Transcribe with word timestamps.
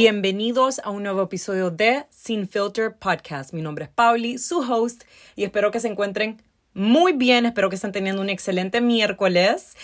Bienvenidos 0.00 0.80
a 0.84 0.90
un 0.90 1.02
nuevo 1.02 1.22
episodio 1.22 1.72
de 1.72 2.06
Sin 2.08 2.46
Filter 2.46 2.94
Podcast. 2.96 3.52
Mi 3.52 3.62
nombre 3.62 3.86
es 3.86 3.90
Pauli, 3.90 4.38
su 4.38 4.60
host, 4.60 5.02
y 5.34 5.42
espero 5.42 5.72
que 5.72 5.80
se 5.80 5.88
encuentren 5.88 6.40
muy 6.72 7.14
bien. 7.14 7.46
Espero 7.46 7.68
que 7.68 7.74
estén 7.74 7.90
teniendo 7.90 8.22
un 8.22 8.30
excelente 8.30 8.80
miércoles, 8.80 9.76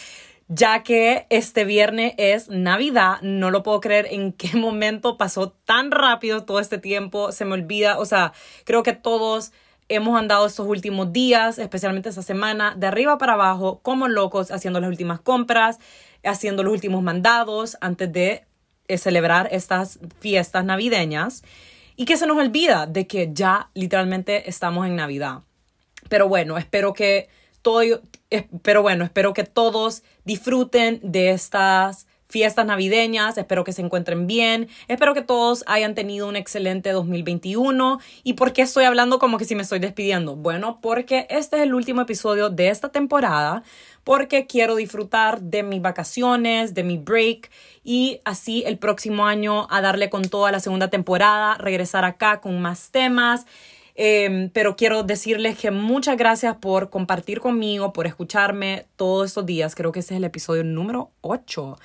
ya 0.46 0.84
que 0.84 1.26
este 1.30 1.64
viernes 1.64 2.14
es 2.16 2.48
Navidad. 2.48 3.22
No 3.22 3.50
lo 3.50 3.64
puedo 3.64 3.80
creer 3.80 4.06
en 4.08 4.32
qué 4.32 4.56
momento 4.56 5.16
pasó 5.16 5.50
tan 5.50 5.90
rápido 5.90 6.44
todo 6.44 6.60
este 6.60 6.78
tiempo. 6.78 7.32
Se 7.32 7.44
me 7.44 7.54
olvida, 7.54 7.98
o 7.98 8.04
sea, 8.04 8.32
creo 8.62 8.84
que 8.84 8.92
todos 8.92 9.50
hemos 9.88 10.16
andado 10.16 10.46
estos 10.46 10.68
últimos 10.68 11.12
días, 11.12 11.58
especialmente 11.58 12.10
esta 12.10 12.22
semana, 12.22 12.76
de 12.76 12.86
arriba 12.86 13.18
para 13.18 13.32
abajo, 13.32 13.80
como 13.82 14.06
locos, 14.06 14.52
haciendo 14.52 14.78
las 14.78 14.90
últimas 14.90 15.18
compras, 15.18 15.80
haciendo 16.22 16.62
los 16.62 16.72
últimos 16.72 17.02
mandados 17.02 17.76
antes 17.80 18.12
de 18.12 18.44
eh, 18.88 18.98
celebrar 18.98 19.48
estas 19.50 19.98
fiestas 20.20 20.64
navideñas 20.64 21.42
y 21.96 22.04
que 22.04 22.16
se 22.16 22.26
nos 22.26 22.36
olvida 22.38 22.86
de 22.86 23.06
que 23.06 23.30
ya 23.32 23.70
literalmente 23.74 24.48
estamos 24.48 24.86
en 24.86 24.96
Navidad. 24.96 25.42
Pero 26.08 26.28
bueno, 26.28 26.58
espero 26.58 26.92
que 26.92 27.28
todo, 27.62 27.82
pero 28.62 28.82
bueno, 28.82 29.04
espero 29.04 29.32
que 29.32 29.44
todos 29.44 30.02
disfruten 30.24 31.00
de 31.02 31.30
estas 31.30 32.06
fiestas 32.28 32.66
navideñas, 32.66 33.38
espero 33.38 33.62
que 33.62 33.72
se 33.72 33.80
encuentren 33.80 34.26
bien, 34.26 34.68
espero 34.88 35.14
que 35.14 35.22
todos 35.22 35.62
hayan 35.68 35.94
tenido 35.94 36.26
un 36.26 36.34
excelente 36.34 36.90
2021. 36.90 38.00
¿Y 38.24 38.32
por 38.32 38.52
qué 38.52 38.62
estoy 38.62 38.84
hablando 38.84 39.18
como 39.18 39.38
que 39.38 39.44
si 39.44 39.54
me 39.54 39.62
estoy 39.62 39.78
despidiendo? 39.78 40.34
Bueno, 40.34 40.80
porque 40.82 41.26
este 41.30 41.58
es 41.58 41.62
el 41.62 41.74
último 41.74 42.00
episodio 42.00 42.50
de 42.50 42.70
esta 42.70 42.88
temporada, 42.88 43.62
porque 44.04 44.46
quiero 44.46 44.76
disfrutar 44.76 45.40
de 45.40 45.62
mis 45.62 45.82
vacaciones, 45.82 46.74
de 46.74 46.84
mi 46.84 46.98
break 46.98 47.50
y 47.82 48.20
así 48.24 48.62
el 48.66 48.78
próximo 48.78 49.26
año 49.26 49.66
a 49.70 49.80
darle 49.80 50.10
con 50.10 50.28
toda 50.28 50.52
la 50.52 50.60
segunda 50.60 50.88
temporada, 50.88 51.56
regresar 51.56 52.04
acá 52.04 52.40
con 52.40 52.60
más 52.60 52.90
temas. 52.90 53.46
Em, 53.96 54.50
pero 54.50 54.76
quiero 54.76 55.04
decirles 55.04 55.56
que 55.56 55.70
muchas 55.70 56.16
gracias 56.16 56.56
por 56.56 56.90
compartir 56.90 57.40
conmigo, 57.40 57.92
por 57.92 58.06
escucharme 58.06 58.86
todos 58.96 59.28
estos 59.28 59.46
días. 59.46 59.74
Creo 59.74 59.92
que 59.92 60.00
ese 60.00 60.14
es 60.14 60.18
el 60.18 60.24
episodio 60.24 60.64
número 60.64 61.10
8. 61.20 61.78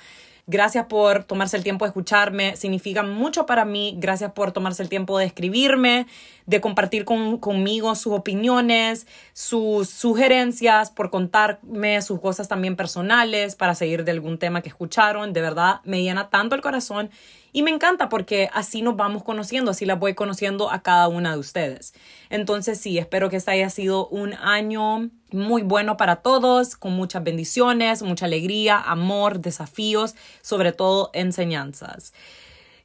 Gracias 0.46 0.86
por 0.86 1.24
tomarse 1.24 1.56
el 1.56 1.62
tiempo 1.62 1.84
de 1.84 1.90
escucharme, 1.90 2.56
significa 2.56 3.02
mucho 3.02 3.46
para 3.46 3.64
mí. 3.64 3.94
Gracias 3.98 4.32
por 4.32 4.52
tomarse 4.52 4.82
el 4.82 4.88
tiempo 4.88 5.18
de 5.18 5.26
escribirme, 5.26 6.06
de 6.46 6.60
compartir 6.60 7.04
conmigo 7.04 7.94
sus 7.94 8.12
opiniones, 8.12 9.06
sus 9.32 9.88
sugerencias, 9.88 10.90
por 10.90 11.10
contarme 11.10 12.02
sus 12.02 12.20
cosas 12.20 12.48
también 12.48 12.76
personales 12.76 13.54
para 13.54 13.74
seguir 13.74 14.04
de 14.04 14.10
algún 14.12 14.38
tema 14.38 14.62
que 14.62 14.68
escucharon. 14.68 15.32
De 15.32 15.40
verdad, 15.40 15.80
me 15.84 16.02
llena 16.02 16.30
tanto 16.30 16.54
el 16.54 16.60
corazón 16.60 17.10
y 17.52 17.62
me 17.62 17.70
encanta 17.70 18.08
porque 18.08 18.48
así 18.52 18.82
nos 18.82 18.96
vamos 18.96 19.22
conociendo, 19.22 19.70
así 19.70 19.84
las 19.84 19.98
voy 19.98 20.14
conociendo 20.14 20.70
a 20.70 20.82
cada 20.82 21.08
una 21.08 21.32
de 21.32 21.38
ustedes. 21.38 21.94
Entonces 22.28 22.80
sí, 22.80 22.98
espero 22.98 23.30
que 23.30 23.36
este 23.36 23.50
haya 23.50 23.70
sido 23.70 24.06
un 24.08 24.34
año 24.34 25.10
muy 25.32 25.62
bueno 25.62 25.96
para 25.96 26.16
todos, 26.16 26.76
con 26.76 26.92
muchas 26.92 27.22
bendiciones, 27.24 28.02
mucha 28.02 28.26
alegría, 28.26 28.78
amor, 28.78 29.40
desafíos, 29.40 30.14
sobre 30.42 30.72
todo 30.72 31.10
enseñanzas. 31.12 32.12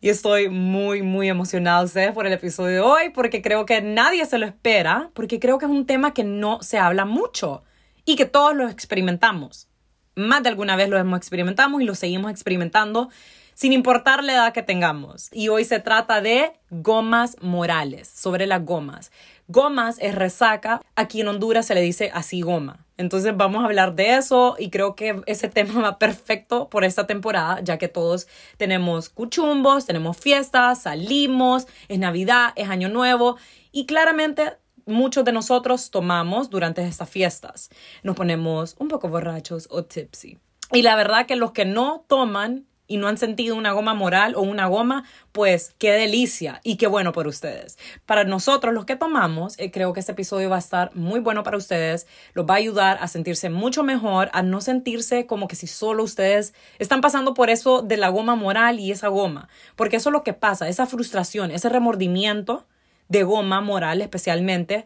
Y 0.02 0.10
estoy 0.10 0.50
muy, 0.50 1.02
muy 1.02 1.30
emocionada 1.30 2.14
por 2.14 2.28
el 2.28 2.34
episodio 2.34 2.74
de 2.76 2.80
hoy 2.80 3.10
porque 3.10 3.42
creo 3.42 3.66
que 3.66 3.82
nadie 3.82 4.26
se 4.26 4.38
lo 4.38 4.46
espera, 4.46 5.10
porque 5.14 5.40
creo 5.40 5.58
que 5.58 5.66
es 5.66 5.72
un 5.72 5.86
tema 5.86 6.14
que 6.14 6.24
no 6.24 6.62
se 6.62 6.78
habla 6.78 7.06
mucho 7.06 7.64
y 8.06 8.16
que 8.16 8.26
todos 8.26 8.56
lo 8.56 8.70
experimentamos. 8.70 9.68
Más 10.16 10.44
de 10.44 10.50
alguna 10.50 10.76
vez 10.76 10.90
lo 10.90 10.98
hemos 10.98 11.18
experimentado 11.18 11.80
y 11.82 11.86
lo 11.86 11.96
seguimos 11.96 12.32
experimentando 12.32 13.10
sin 13.56 13.74
importar 13.74 14.24
la 14.24 14.34
edad 14.34 14.54
que 14.54 14.62
tengamos. 14.62 15.30
Y 15.32 15.48
hoy 15.48 15.66
se 15.66 15.80
trata 15.80 16.22
de 16.22 16.54
gomas 16.70 17.38
morales, 17.42 18.08
sobre 18.08 18.46
las 18.46 18.64
gomas. 18.64 19.12
Gomas 19.48 19.98
es 20.00 20.14
resaca, 20.14 20.82
aquí 20.96 21.22
en 21.22 21.30
Honduras 21.30 21.66
se 21.66 21.74
le 21.74 21.82
dice 21.82 22.12
así 22.14 22.42
goma. 22.42 22.86
Entonces 22.98 23.36
vamos 23.36 23.64
a 23.64 23.66
hablar 23.66 23.96
de 23.96 24.16
eso 24.16 24.56
y 24.60 24.70
creo 24.70 24.96
que 24.96 25.22
ese 25.26 25.50
tema 25.50 25.82
va 25.82 25.98
perfecto 26.00 26.70
por 26.70 26.84
esta 26.84 27.08
temporada, 27.08 27.62
ya 27.62 27.78
que 27.78 27.88
todos 27.88 28.28
tenemos 28.58 29.10
cuchumbos, 29.10 29.86
tenemos 29.86 30.18
fiestas, 30.18 30.84
salimos, 30.84 31.68
es 31.88 32.00
Navidad, 32.00 32.54
es 32.56 32.70
Año 32.70 32.90
Nuevo 32.90 33.38
y 33.72 33.86
claramente 33.86 34.54
muchos 34.86 35.26
de 35.26 35.32
nosotros 35.32 35.92
tomamos 35.92 36.50
durante 36.50 36.86
estas 36.86 37.10
fiestas. 37.10 37.70
Nos 38.04 38.16
ponemos 38.16 38.76
un 38.80 38.88
poco 38.88 39.10
borrachos 39.10 39.68
o 39.72 39.84
tipsy. 39.84 40.38
Y 40.72 40.82
la 40.82 40.96
verdad 40.96 41.26
que 41.26 41.36
los 41.36 41.52
que 41.52 41.66
no 41.66 42.06
toman 42.08 42.66
y 42.88 42.98
no 42.98 43.08
han 43.08 43.18
sentido 43.18 43.56
una 43.56 43.72
goma 43.72 43.94
moral 43.94 44.36
o 44.36 44.42
una 44.42 44.68
goma, 44.68 45.04
pues 45.32 45.74
qué 45.78 45.92
delicia 45.92 46.62
y 46.64 46.78
qué 46.78 46.88
bueno 46.88 47.12
por 47.12 47.28
ustedes. 47.28 47.78
Para 48.06 48.24
nosotros 48.24 48.74
los 48.74 48.86
que 48.86 48.96
tomamos, 48.96 49.58
eh, 49.60 49.72
creo 49.72 49.94
que 49.94 50.00
este 50.00 50.12
episodio 50.12 50.50
va 50.50 50.58
a 50.58 50.60
estar 50.60 50.96
muy 50.96 51.20
bueno 51.20 51.44
para 51.44 51.58
ustedes, 51.58 52.08
los 52.34 52.46
va 52.46 52.56
a 52.56 52.58
ayudar 52.58 52.98
a 53.02 53.08
sentirse 53.08 53.50
mucho 53.50 53.84
mejor, 53.84 54.30
a 54.34 54.44
no 54.44 54.62
sentirse 54.62 55.26
como 55.26 55.48
que 55.48 55.56
si 55.56 55.68
solo 55.68 56.04
ustedes 56.04 56.54
están 56.80 57.02
pasando 57.02 57.34
por 57.34 57.50
eso 57.50 57.82
de 57.82 57.98
la 57.98 58.10
goma 58.10 58.36
moral 58.36 58.80
y 58.80 58.92
esa 58.92 59.08
goma, 59.08 59.50
porque 59.76 59.98
eso 59.98 60.10
es 60.10 60.14
lo 60.14 60.24
que 60.24 60.34
pasa, 60.34 60.68
esa 60.68 60.86
frustración, 60.86 61.52
ese 61.52 61.70
remordimiento 61.70 62.66
de 63.08 63.24
goma 63.24 63.62
moral 63.62 64.02
especialmente, 64.02 64.86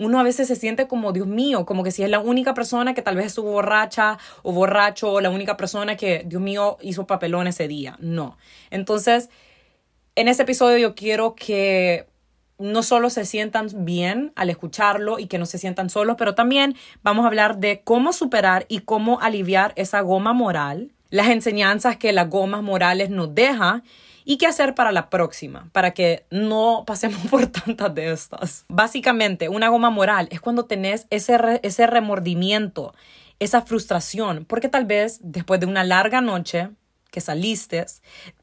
uno 0.00 0.18
a 0.18 0.22
veces 0.22 0.48
se 0.48 0.56
siente 0.56 0.88
como, 0.88 1.12
Dios 1.12 1.26
mío, 1.26 1.66
como 1.66 1.84
que 1.84 1.90
si 1.90 2.02
es 2.02 2.08
la 2.08 2.20
única 2.20 2.54
persona 2.54 2.94
que 2.94 3.02
tal 3.02 3.16
vez 3.16 3.26
estuvo 3.26 3.52
borracha 3.52 4.18
o 4.42 4.50
borracho, 4.50 5.12
o 5.12 5.20
la 5.20 5.28
única 5.28 5.58
persona 5.58 5.96
que, 5.96 6.22
Dios 6.24 6.40
mío, 6.40 6.78
hizo 6.80 7.06
papelón 7.06 7.46
ese 7.46 7.68
día. 7.68 7.96
No. 8.00 8.38
Entonces, 8.70 9.28
en 10.14 10.26
este 10.28 10.44
episodio 10.44 10.78
yo 10.78 10.94
quiero 10.94 11.34
que 11.34 12.08
no 12.58 12.82
solo 12.82 13.10
se 13.10 13.26
sientan 13.26 13.68
bien 13.84 14.32
al 14.36 14.48
escucharlo 14.48 15.18
y 15.18 15.26
que 15.26 15.38
no 15.38 15.44
se 15.44 15.58
sientan 15.58 15.90
solos, 15.90 16.16
pero 16.18 16.34
también 16.34 16.76
vamos 17.02 17.24
a 17.24 17.28
hablar 17.28 17.58
de 17.58 17.82
cómo 17.84 18.14
superar 18.14 18.64
y 18.68 18.80
cómo 18.80 19.20
aliviar 19.20 19.74
esa 19.76 20.00
goma 20.00 20.32
moral, 20.32 20.92
las 21.10 21.28
enseñanzas 21.28 21.98
que 21.98 22.12
las 22.12 22.30
gomas 22.30 22.62
morales 22.62 23.10
nos 23.10 23.34
dejan 23.34 23.82
y 24.30 24.36
qué 24.36 24.46
hacer 24.46 24.76
para 24.76 24.92
la 24.92 25.10
próxima, 25.10 25.68
para 25.72 25.90
que 25.90 26.24
no 26.30 26.84
pasemos 26.86 27.18
por 27.28 27.48
tantas 27.48 27.92
de 27.92 28.12
estas. 28.12 28.64
Básicamente, 28.68 29.48
una 29.48 29.68
goma 29.70 29.90
moral 29.90 30.28
es 30.30 30.40
cuando 30.40 30.66
tenés 30.66 31.08
ese, 31.10 31.36
ese 31.64 31.88
remordimiento, 31.88 32.94
esa 33.40 33.62
frustración, 33.62 34.44
porque 34.44 34.68
tal 34.68 34.84
vez 34.84 35.18
después 35.20 35.58
de 35.58 35.66
una 35.66 35.82
larga 35.82 36.20
noche 36.20 36.70
que 37.10 37.20
saliste, 37.20 37.84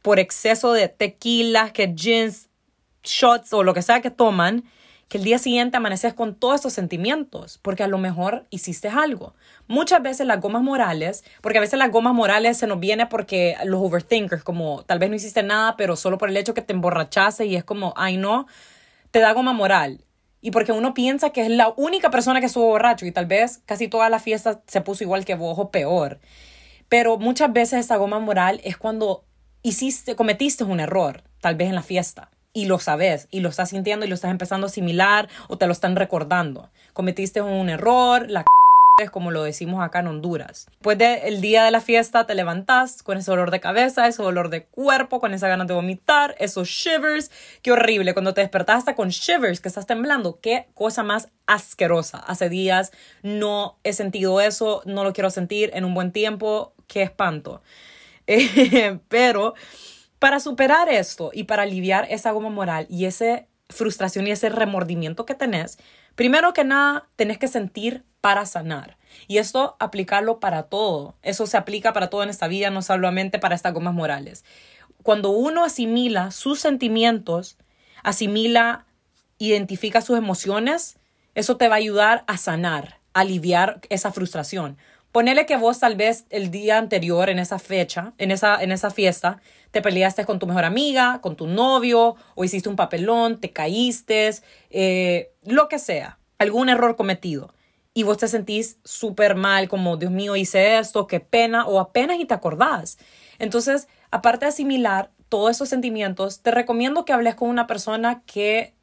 por 0.02 0.20
exceso 0.20 0.74
de 0.74 0.90
tequila, 0.90 1.72
que 1.72 1.94
jeans, 1.96 2.50
shots 3.02 3.54
o 3.54 3.64
lo 3.64 3.74
que 3.74 3.82
sea 3.82 4.02
que 4.02 4.12
toman, 4.12 4.66
que 5.08 5.18
el 5.18 5.24
día 5.24 5.40
siguiente 5.40 5.78
amaneces 5.78 6.14
con 6.14 6.36
todos 6.36 6.60
esos 6.60 6.74
sentimientos, 6.74 7.60
porque 7.62 7.84
a 7.84 7.88
lo 7.88 7.98
mejor 7.98 8.46
hiciste 8.50 8.90
algo. 8.90 9.34
Muchas 9.68 10.02
veces 10.02 10.28
las 10.28 10.42
gomas 10.42 10.64
morales, 10.64 11.24
porque 11.42 11.60
a 11.60 11.62
veces 11.62 11.80
las 11.80 11.92
gomas 11.92 12.14
morales 12.14 12.58
se 12.58 12.68
nos 12.68 12.80
viene 12.80 13.06
porque 13.06 13.56
los 13.64 13.82
overthinkers, 13.82 14.44
como 14.44 14.84
tal 14.84 15.00
vez 15.00 15.10
no 15.10 15.16
hiciste 15.16 15.44
nada, 15.44 15.78
pero 15.78 15.96
solo 15.96 16.18
por 16.18 16.30
el 16.30 16.36
hecho 16.36 16.54
que 16.54 16.62
te 16.62 16.74
emborrachaste 16.74 17.46
y 17.46 17.56
es 17.56 17.64
como, 17.64 17.94
ay 17.96 18.18
no, 18.18 18.48
te 19.12 19.20
da 19.20 19.32
goma 19.32 19.54
moral. 19.54 20.04
Y 20.42 20.52
porque 20.52 20.74
uno 20.74 20.94
piensa 20.94 21.32
que 21.32 21.42
es 21.42 21.50
la 21.50 21.74
única 21.78 22.12
persona 22.12 22.42
que 22.42 22.46
estuvo 22.48 22.68
borracho 22.68 23.06
y 23.06 23.12
tal 23.12 23.26
vez 23.26 23.62
casi 23.66 23.88
toda 23.88 24.10
la 24.10 24.20
fiesta 24.20 24.62
se 24.68 24.82
puso 24.82 25.04
igual 25.04 25.26
que 25.26 25.36
vos 25.36 25.58
o 25.58 25.72
peor. 25.72 26.20
Pero 26.90 27.18
muchas 27.18 27.52
veces 27.52 27.86
esa 27.86 27.96
goma 27.96 28.20
moral 28.20 28.60
es 28.64 28.78
cuando 28.78 29.24
hiciste, 29.64 30.16
cometiste 30.16 30.64
un 30.66 30.80
error, 30.80 31.24
tal 31.40 31.56
vez 31.56 31.70
en 31.70 31.76
la 31.76 31.82
fiesta 31.82 32.30
y 32.58 32.66
lo 32.66 32.80
sabes 32.80 33.28
y 33.30 33.42
lo 33.42 33.50
estás 33.50 33.70
sintiendo 33.70 34.04
y 34.04 34.10
lo 34.10 34.16
estás 34.16 34.32
empezando 34.32 34.66
a 34.66 34.70
asimilar 34.70 35.30
o 35.48 35.60
te 35.60 35.68
lo 35.68 35.74
están 35.74 35.96
recordando. 35.96 36.72
Cometiste 36.94 37.40
un 37.40 37.70
error, 37.70 38.28
la 38.32 38.44
es 39.00 39.12
como 39.12 39.30
lo 39.30 39.44
decimos 39.44 39.84
acá 39.84 40.00
en 40.00 40.08
Honduras. 40.08 40.66
Después 40.72 40.98
del 40.98 41.40
día 41.40 41.64
de 41.64 41.70
la 41.70 41.82
fiesta 41.82 42.26
te 42.26 42.34
levantas 42.34 43.04
con 43.04 43.20
ese 43.20 43.30
dolor 43.30 43.52
de 43.52 43.60
cabeza, 43.60 44.08
ese 44.08 44.24
dolor 44.24 44.50
de 44.50 44.64
cuerpo, 44.64 45.20
con 45.20 45.36
esa 45.36 45.48
ganas 45.48 45.68
de 45.68 45.76
vomitar, 45.76 46.34
esos 46.40 46.68
shivers. 46.68 47.30
Qué 47.62 47.72
horrible. 47.72 48.14
Cuando 48.14 48.34
te 48.34 48.42
despertaste 48.42 48.96
con 48.96 49.10
shivers, 49.10 49.60
que 49.60 49.68
estás 49.68 49.86
temblando, 49.86 50.40
qué 50.42 50.66
cosa 50.74 51.04
más 51.04 51.30
asquerosa. 51.46 52.18
Hace 52.18 52.50
días 52.50 52.92
no 53.22 53.76
he 53.84 53.94
sentido 53.94 54.42
eso, 54.42 54.82
no 54.86 55.04
lo 55.04 55.14
quiero 55.14 55.30
sentir 55.30 55.70
en 55.76 55.86
un 55.86 55.94
buen 55.94 56.12
tiempo. 56.12 56.74
Qué 56.88 57.04
espanto. 57.04 57.62
pero 59.10 59.54
para 60.20 60.40
superar 60.40 60.90
esto 60.90 61.32
y 61.34 61.44
para 61.44 61.64
aliviar 61.64 62.08
esa 62.10 62.32
goma 62.32 62.50
moral 62.50 62.88
y 62.90 63.06
esa 63.06 63.46
frustración 63.70 64.28
y 64.28 64.32
ese 64.32 64.50
remordimiento 64.50 65.26
que 65.26 65.36
tenés, 65.36 65.78
primero 66.16 66.54
que 66.54 66.64
nada, 66.64 67.08
tenés 67.16 67.38
que 67.38 67.48
sentir 67.48 68.04
para 68.22 68.46
sanar. 68.46 68.98
Y 69.28 69.38
esto 69.38 69.76
aplicarlo 69.80 70.40
para 70.40 70.64
todo. 70.64 71.16
Eso 71.22 71.48
se 71.48 71.58
aplica 71.58 71.94
para 71.94 72.10
todo 72.10 72.24
en 72.24 72.30
esta 72.30 72.48
vida, 72.48 72.70
no 72.70 72.82
solamente 72.82 73.40
para 73.40 73.56
estas 73.56 73.74
gomas 73.74 73.94
morales. 73.94 74.44
Cuando 75.04 75.30
uno 75.30 75.64
asimila 75.64 76.32
sus 76.32 76.60
sentimientos, 76.60 77.58
asimila, 78.04 78.86
identifica 79.38 80.02
sus 80.02 80.18
emociones, 80.18 80.98
eso 81.36 81.58
te 81.58 81.68
va 81.68 81.76
a 81.76 81.78
ayudar 81.78 82.24
a 82.28 82.38
sanar, 82.38 83.00
a 83.14 83.22
aliviar 83.22 83.80
esa 83.90 84.12
frustración. 84.12 84.78
Ponele 85.18 85.48
que 85.48 85.58
vos 85.58 85.80
tal 85.80 85.96
vez 85.96 86.28
el 86.30 86.52
día 86.52 86.78
anterior, 86.78 87.32
en 87.32 87.40
esa 87.40 87.58
fecha, 87.58 88.14
en 88.20 88.30
esa, 88.30 88.62
en 88.62 88.72
esa 88.72 88.92
fiesta, 88.92 89.42
te 89.72 89.82
peleaste 89.82 90.26
con 90.26 90.38
tu 90.38 90.46
mejor 90.46 90.64
amiga, 90.64 91.22
con 91.22 91.36
tu 91.36 91.48
novio, 91.48 92.16
o 92.36 92.44
hiciste 92.44 92.70
un 92.70 92.76
papelón, 92.76 93.42
te 93.42 93.50
caíste, 93.50 94.30
eh, 94.70 95.32
lo 95.44 95.70
que 95.70 95.80
sea, 95.80 96.20
algún 96.38 96.70
error 96.70 96.96
cometido. 96.96 97.52
Y 97.96 98.04
vos 98.04 98.20
te 98.20 98.28
sentís 98.28 98.78
súper 98.84 99.34
mal, 99.34 99.68
como, 99.68 99.98
Dios 99.98 100.12
mío, 100.12 100.36
hice 100.36 100.78
esto, 100.78 101.08
qué 101.08 101.20
pena, 101.20 101.66
o 101.66 101.80
apenas 101.80 102.20
y 102.20 102.26
te 102.26 102.36
acordás. 102.36 103.00
Entonces, 103.40 103.88
aparte 104.12 104.46
de 104.46 104.50
asimilar 104.50 105.10
todos 105.30 105.50
esos 105.50 105.68
sentimientos, 105.68 106.44
te 106.44 106.52
recomiendo 106.52 107.06
que 107.06 107.14
hables 107.14 107.34
con 107.34 107.50
una 107.50 107.66
persona 107.66 108.22
que 108.28 108.76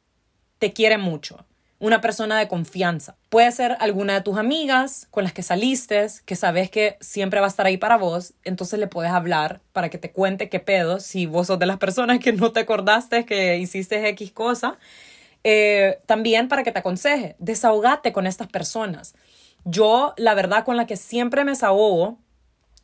te 0.59 0.73
quiere 0.73 0.97
mucho 0.97 1.45
una 1.79 2.01
persona 2.01 2.39
de 2.39 2.47
confianza. 2.47 3.15
Puede 3.29 3.51
ser 3.51 3.75
alguna 3.79 4.13
de 4.13 4.21
tus 4.21 4.37
amigas 4.37 5.07
con 5.11 5.23
las 5.23 5.33
que 5.33 5.43
saliste, 5.43 6.07
que 6.25 6.35
sabes 6.35 6.69
que 6.69 6.97
siempre 7.01 7.39
va 7.39 7.47
a 7.47 7.49
estar 7.49 7.65
ahí 7.65 7.77
para 7.77 7.97
vos, 7.97 8.33
entonces 8.43 8.79
le 8.79 8.87
puedes 8.87 9.11
hablar 9.11 9.61
para 9.73 9.89
que 9.89 9.97
te 9.97 10.11
cuente 10.11 10.49
qué 10.49 10.59
pedo, 10.59 10.99
si 10.99 11.25
vos 11.25 11.47
sos 11.47 11.59
de 11.59 11.65
las 11.65 11.77
personas 11.77 12.19
que 12.19 12.33
no 12.33 12.51
te 12.51 12.61
acordaste 12.61 13.25
que 13.25 13.57
hiciste 13.57 14.07
X 14.09 14.31
cosa. 14.31 14.77
Eh, 15.43 15.99
también 16.07 16.47
para 16.47 16.63
que 16.63 16.71
te 16.71 16.79
aconseje, 16.79 17.35
desahogate 17.37 18.11
con 18.11 18.25
estas 18.25 18.47
personas. 18.47 19.13
Yo, 19.63 20.15
la 20.17 20.33
verdad, 20.33 20.65
con 20.65 20.75
la 20.75 20.87
que 20.87 20.97
siempre 20.97 21.43
me 21.43 21.51
desahogo, 21.51 22.17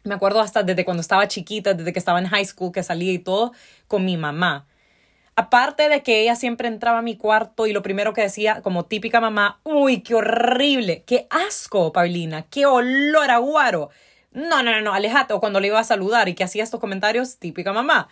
me 0.03 0.13
acuerdo 0.13 0.41
hasta 0.41 0.61
desde 0.63 0.85
cuando 0.85 1.01
estaba 1.01 1.27
chiquita, 1.27 1.73
desde 1.73 1.93
que 1.93 1.99
estaba 1.99 2.19
en 2.19 2.27
high 2.27 2.45
school, 2.45 2.71
que 2.71 2.83
salía 2.83 3.13
y 3.13 3.19
todo, 3.19 3.53
con 3.87 4.05
mi 4.05 4.17
mamá. 4.17 4.67
Aparte 5.35 5.87
de 5.87 6.03
que 6.03 6.21
ella 6.21 6.35
siempre 6.35 6.67
entraba 6.67 6.99
a 6.99 7.01
mi 7.01 7.15
cuarto 7.15 7.65
y 7.65 7.73
lo 7.73 7.81
primero 7.81 8.13
que 8.13 8.21
decía, 8.21 8.61
como 8.61 8.85
típica 8.85 9.21
mamá, 9.21 9.59
uy, 9.63 10.01
qué 10.01 10.15
horrible, 10.15 11.03
qué 11.07 11.27
asco, 11.29 11.93
Paulina, 11.93 12.45
qué 12.49 12.65
olor 12.65 13.31
a 13.31 13.37
guaro. 13.37 13.89
No, 14.33 14.61
no, 14.63 14.71
no, 14.71 14.81
no, 14.81 14.93
alejate. 14.93 15.33
O 15.33 15.39
cuando 15.39 15.59
le 15.59 15.67
iba 15.67 15.79
a 15.79 15.83
saludar 15.83 16.29
y 16.29 16.35
que 16.35 16.43
hacía 16.43 16.63
estos 16.63 16.79
comentarios, 16.79 17.37
típica 17.37 17.73
mamá. 17.73 18.07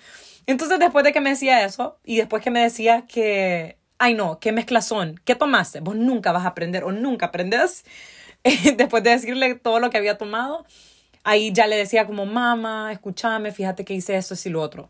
Entonces, 0.47 0.79
después 0.79 1.03
de 1.05 1.13
que 1.13 1.21
me 1.21 1.31
decía 1.31 1.63
eso 1.63 1.99
y 2.03 2.17
después 2.17 2.41
que 2.41 2.51
me 2.51 2.61
decía 2.61 3.05
que, 3.05 3.77
ay 3.99 4.13
no, 4.13 4.39
qué 4.39 4.51
mezclazón, 4.51 5.19
¿qué 5.25 5.35
tomaste? 5.35 5.81
Vos 5.81 5.95
nunca 5.95 6.31
vas 6.31 6.45
a 6.45 6.49
aprender 6.49 6.83
o 6.83 6.91
nunca 6.91 7.27
aprendes. 7.27 7.85
después 8.77 9.03
de 9.03 9.11
decirle 9.11 9.55
todo 9.55 9.79
lo 9.79 9.89
que 9.89 9.97
había 9.97 10.17
tomado, 10.17 10.65
ahí 11.23 11.51
ya 11.53 11.67
le 11.67 11.75
decía 11.75 12.05
como, 12.05 12.25
mamá, 12.25 12.91
escúchame, 12.91 13.51
fíjate 13.51 13.85
que 13.85 13.93
hice 13.93 14.17
esto 14.17 14.35
y 14.43 14.49
lo 14.49 14.61
otro. 14.61 14.89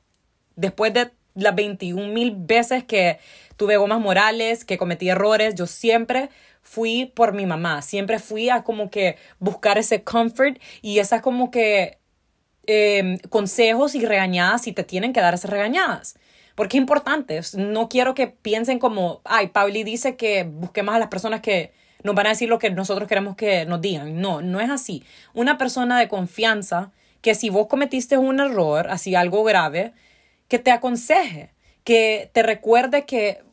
Después 0.55 0.93
de 0.93 1.11
las 1.39 1.55
21 1.55 2.13
mil 2.13 2.35
veces 2.35 2.83
que 2.83 3.19
tuve 3.57 3.77
gomas 3.77 3.99
morales, 3.99 4.63
que 4.65 4.77
cometí 4.77 5.09
errores, 5.09 5.55
yo 5.55 5.67
siempre 5.67 6.29
fui 6.61 7.11
por 7.15 7.33
mi 7.33 7.45
mamá, 7.45 7.81
siempre 7.81 8.19
fui 8.19 8.49
a 8.49 8.63
como 8.63 8.89
que 8.89 9.17
buscar 9.39 9.77
ese 9.77 10.03
comfort 10.03 10.57
y 10.81 10.99
esas 10.99 11.21
como 11.21 11.51
que 11.51 11.97
em, 12.67 13.17
consejos 13.29 13.95
y 13.95 14.05
regañadas 14.05 14.61
si 14.63 14.71
te 14.71 14.83
tienen 14.83 15.13
que 15.13 15.21
dar 15.21 15.33
esas 15.33 15.51
regañadas. 15.51 16.17
Porque 16.55 16.77
es 16.77 16.81
importante, 16.81 17.41
no 17.55 17.89
quiero 17.89 18.13
que 18.13 18.27
piensen 18.27 18.79
como, 18.79 19.21
ay, 19.23 19.47
Pauli 19.47 19.83
dice 19.83 20.15
que 20.15 20.43
busquemos 20.43 20.93
a 20.93 20.99
las 20.99 21.07
personas 21.07 21.41
que 21.41 21.71
nos 22.03 22.15
van 22.15 22.27
a 22.27 22.29
decir 22.29 22.49
lo 22.49 22.59
que 22.59 22.69
nosotros 22.69 23.07
queremos 23.07 23.35
que 23.35 23.65
nos 23.65 23.81
digan. 23.81 24.21
No, 24.21 24.41
no 24.41 24.59
es 24.59 24.69
así. 24.69 25.03
Una 25.33 25.57
persona 25.57 25.99
de 25.99 26.07
confianza 26.07 26.91
que 27.21 27.35
si 27.35 27.49
vos 27.49 27.67
cometiste 27.67 28.17
un 28.17 28.39
error, 28.39 28.87
así 28.89 29.15
algo 29.15 29.43
grave, 29.43 29.93
que 30.49 30.59
te 30.59 30.71
aconseje, 30.71 31.53
que 31.85 32.29
te 32.33 32.43
recuerde 32.43 33.05
que, 33.05 33.43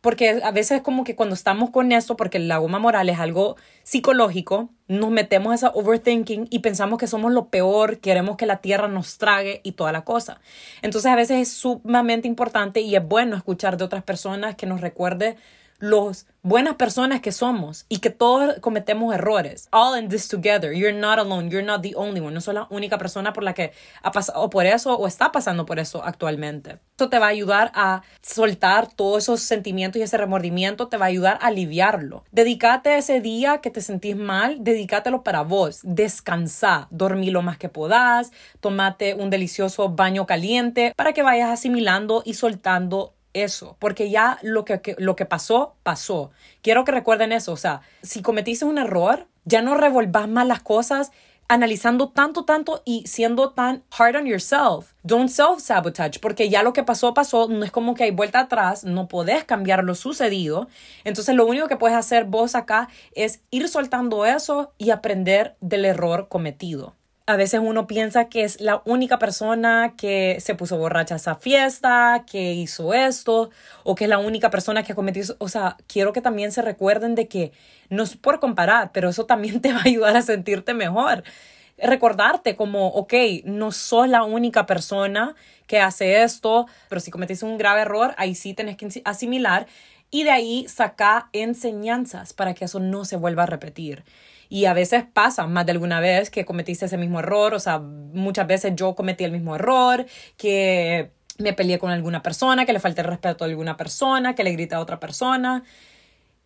porque 0.00 0.40
a 0.42 0.50
veces 0.52 0.80
como 0.80 1.04
que 1.04 1.16
cuando 1.16 1.34
estamos 1.34 1.70
con 1.70 1.92
eso, 1.92 2.16
porque 2.16 2.38
la 2.38 2.56
goma 2.58 2.78
moral 2.78 3.10
es 3.10 3.18
algo 3.18 3.56
psicológico, 3.82 4.70
nos 4.86 5.10
metemos 5.10 5.52
a 5.52 5.54
esa 5.56 5.70
overthinking 5.70 6.46
y 6.48 6.60
pensamos 6.60 6.98
que 6.98 7.08
somos 7.08 7.32
lo 7.32 7.48
peor, 7.48 7.98
queremos 7.98 8.36
que 8.36 8.46
la 8.46 8.62
tierra 8.62 8.88
nos 8.88 9.18
trague 9.18 9.60
y 9.64 9.72
toda 9.72 9.92
la 9.92 10.04
cosa. 10.04 10.40
Entonces 10.80 11.10
a 11.10 11.16
veces 11.16 11.38
es 11.42 11.52
sumamente 11.52 12.28
importante 12.28 12.80
y 12.80 12.96
es 12.96 13.06
bueno 13.06 13.36
escuchar 13.36 13.76
de 13.76 13.84
otras 13.84 14.04
personas 14.04 14.54
que 14.54 14.66
nos 14.66 14.80
recuerde 14.80 15.36
los 15.78 16.26
buenas 16.42 16.76
personas 16.76 17.20
que 17.20 17.30
somos 17.30 17.84
y 17.88 17.98
que 17.98 18.10
todos 18.10 18.58
cometemos 18.60 19.14
errores. 19.14 19.68
All 19.70 19.98
in 19.98 20.08
this 20.08 20.28
together. 20.28 20.72
You're 20.72 20.98
not 20.98 21.18
alone. 21.18 21.50
You're 21.50 21.66
not 21.66 21.82
the 21.82 21.94
only 21.94 22.20
one. 22.20 22.34
No 22.34 22.40
sos 22.40 22.54
la 22.54 22.66
única 22.70 22.98
persona 22.98 23.32
por 23.32 23.44
la 23.44 23.54
que 23.54 23.72
ha 24.02 24.10
pasado 24.12 24.48
por 24.50 24.66
eso 24.66 24.96
o 24.96 25.06
está 25.06 25.30
pasando 25.30 25.66
por 25.66 25.78
eso 25.78 26.02
actualmente. 26.02 26.78
Esto 26.90 27.08
te 27.08 27.18
va 27.18 27.26
a 27.26 27.30
ayudar 27.30 27.70
a 27.74 28.02
soltar 28.22 28.88
todos 28.88 29.24
esos 29.24 29.40
sentimientos 29.40 30.00
y 30.00 30.02
ese 30.02 30.16
remordimiento 30.16 30.88
te 30.88 30.96
va 30.96 31.06
a 31.06 31.08
ayudar 31.08 31.38
a 31.40 31.48
aliviarlo. 31.48 32.24
Dedícate 32.32 32.96
ese 32.96 33.20
día 33.20 33.58
que 33.58 33.70
te 33.70 33.80
sentís 33.80 34.16
mal, 34.16 34.58
dedícatelo 34.60 35.22
para 35.22 35.42
vos. 35.42 35.80
Descansa, 35.82 36.88
dormí 36.90 37.30
lo 37.30 37.42
más 37.42 37.58
que 37.58 37.68
podás, 37.68 38.32
tomate 38.60 39.14
un 39.14 39.30
delicioso 39.30 39.90
baño 39.90 40.26
caliente 40.26 40.92
para 40.96 41.12
que 41.12 41.22
vayas 41.22 41.50
asimilando 41.50 42.22
y 42.24 42.34
soltando 42.34 43.14
eso, 43.42 43.76
porque 43.78 44.10
ya 44.10 44.38
lo 44.42 44.64
que, 44.64 44.96
lo 44.98 45.16
que 45.16 45.26
pasó, 45.26 45.76
pasó. 45.82 46.30
Quiero 46.62 46.84
que 46.84 46.92
recuerden 46.92 47.32
eso, 47.32 47.52
o 47.52 47.56
sea, 47.56 47.80
si 48.02 48.22
cometiste 48.22 48.64
un 48.64 48.78
error, 48.78 49.26
ya 49.44 49.62
no 49.62 49.74
revolvas 49.74 50.28
más 50.28 50.46
las 50.46 50.62
cosas 50.62 51.10
analizando 51.48 52.10
tanto, 52.10 52.44
tanto 52.44 52.82
y 52.84 53.06
siendo 53.06 53.50
tan 53.50 53.82
hard 53.96 54.16
on 54.16 54.26
yourself. 54.26 54.92
Don't 55.02 55.30
self-sabotage, 55.30 56.20
porque 56.20 56.50
ya 56.50 56.62
lo 56.62 56.74
que 56.74 56.84
pasó, 56.84 57.14
pasó, 57.14 57.48
no 57.48 57.64
es 57.64 57.70
como 57.72 57.94
que 57.94 58.04
hay 58.04 58.10
vuelta 58.10 58.40
atrás, 58.40 58.84
no 58.84 59.08
podés 59.08 59.44
cambiar 59.44 59.82
lo 59.82 59.94
sucedido. 59.94 60.68
Entonces 61.04 61.34
lo 61.34 61.46
único 61.46 61.66
que 61.66 61.76
puedes 61.76 61.96
hacer 61.96 62.24
vos 62.24 62.54
acá 62.54 62.88
es 63.12 63.40
ir 63.50 63.66
soltando 63.68 64.26
eso 64.26 64.72
y 64.76 64.90
aprender 64.90 65.56
del 65.60 65.86
error 65.86 66.28
cometido 66.28 66.97
a 67.28 67.36
veces 67.36 67.60
uno 67.62 67.86
piensa 67.86 68.30
que 68.30 68.42
es 68.42 68.58
la 68.58 68.80
única 68.86 69.18
persona 69.18 69.92
que 69.98 70.38
se 70.40 70.54
puso 70.54 70.78
borracha 70.78 71.12
a 71.12 71.18
esa 71.18 71.34
fiesta, 71.34 72.24
que 72.26 72.54
hizo 72.54 72.94
esto, 72.94 73.50
o 73.84 73.94
que 73.94 74.04
es 74.04 74.10
la 74.10 74.18
única 74.18 74.48
persona 74.48 74.82
que 74.82 74.92
ha 74.92 74.94
cometido. 74.94 75.36
O 75.38 75.50
sea, 75.50 75.76
quiero 75.86 76.14
que 76.14 76.22
también 76.22 76.52
se 76.52 76.62
recuerden 76.62 77.14
de 77.14 77.28
que 77.28 77.52
no 77.90 78.04
es 78.04 78.16
por 78.16 78.40
comparar, 78.40 78.92
pero 78.92 79.10
eso 79.10 79.26
también 79.26 79.60
te 79.60 79.74
va 79.74 79.80
a 79.80 79.84
ayudar 79.84 80.16
a 80.16 80.22
sentirte 80.22 80.72
mejor. 80.72 81.22
Recordarte 81.76 82.56
como, 82.56 82.88
ok, 82.88 83.12
no 83.44 83.72
sos 83.72 84.08
la 84.08 84.24
única 84.24 84.64
persona 84.64 85.36
que 85.66 85.80
hace 85.80 86.22
esto, 86.22 86.64
pero 86.88 86.98
si 86.98 87.10
cometiste 87.10 87.44
un 87.44 87.58
grave 87.58 87.82
error, 87.82 88.14
ahí 88.16 88.34
sí 88.34 88.54
tenés 88.54 88.78
que 88.78 89.02
asimilar 89.04 89.66
y 90.10 90.24
de 90.24 90.30
ahí 90.30 90.66
sacar 90.66 91.26
enseñanzas 91.34 92.32
para 92.32 92.54
que 92.54 92.64
eso 92.64 92.80
no 92.80 93.04
se 93.04 93.16
vuelva 93.16 93.42
a 93.42 93.46
repetir. 93.46 94.02
Y 94.48 94.64
a 94.64 94.72
veces 94.72 95.04
pasa 95.12 95.46
más 95.46 95.66
de 95.66 95.72
alguna 95.72 96.00
vez 96.00 96.30
que 96.30 96.44
cometiste 96.44 96.86
ese 96.86 96.96
mismo 96.96 97.20
error, 97.20 97.54
o 97.54 97.60
sea, 97.60 97.78
muchas 97.78 98.46
veces 98.46 98.72
yo 98.74 98.94
cometí 98.94 99.24
el 99.24 99.32
mismo 99.32 99.54
error, 99.54 100.06
que 100.36 101.10
me 101.38 101.52
peleé 101.52 101.78
con 101.78 101.90
alguna 101.90 102.22
persona, 102.22 102.66
que 102.66 102.72
le 102.72 102.80
falté 102.80 103.02
respeto 103.02 103.44
a 103.44 103.46
alguna 103.46 103.76
persona, 103.76 104.34
que 104.34 104.44
le 104.44 104.52
grité 104.52 104.74
a 104.74 104.80
otra 104.80 104.98
persona. 104.98 105.64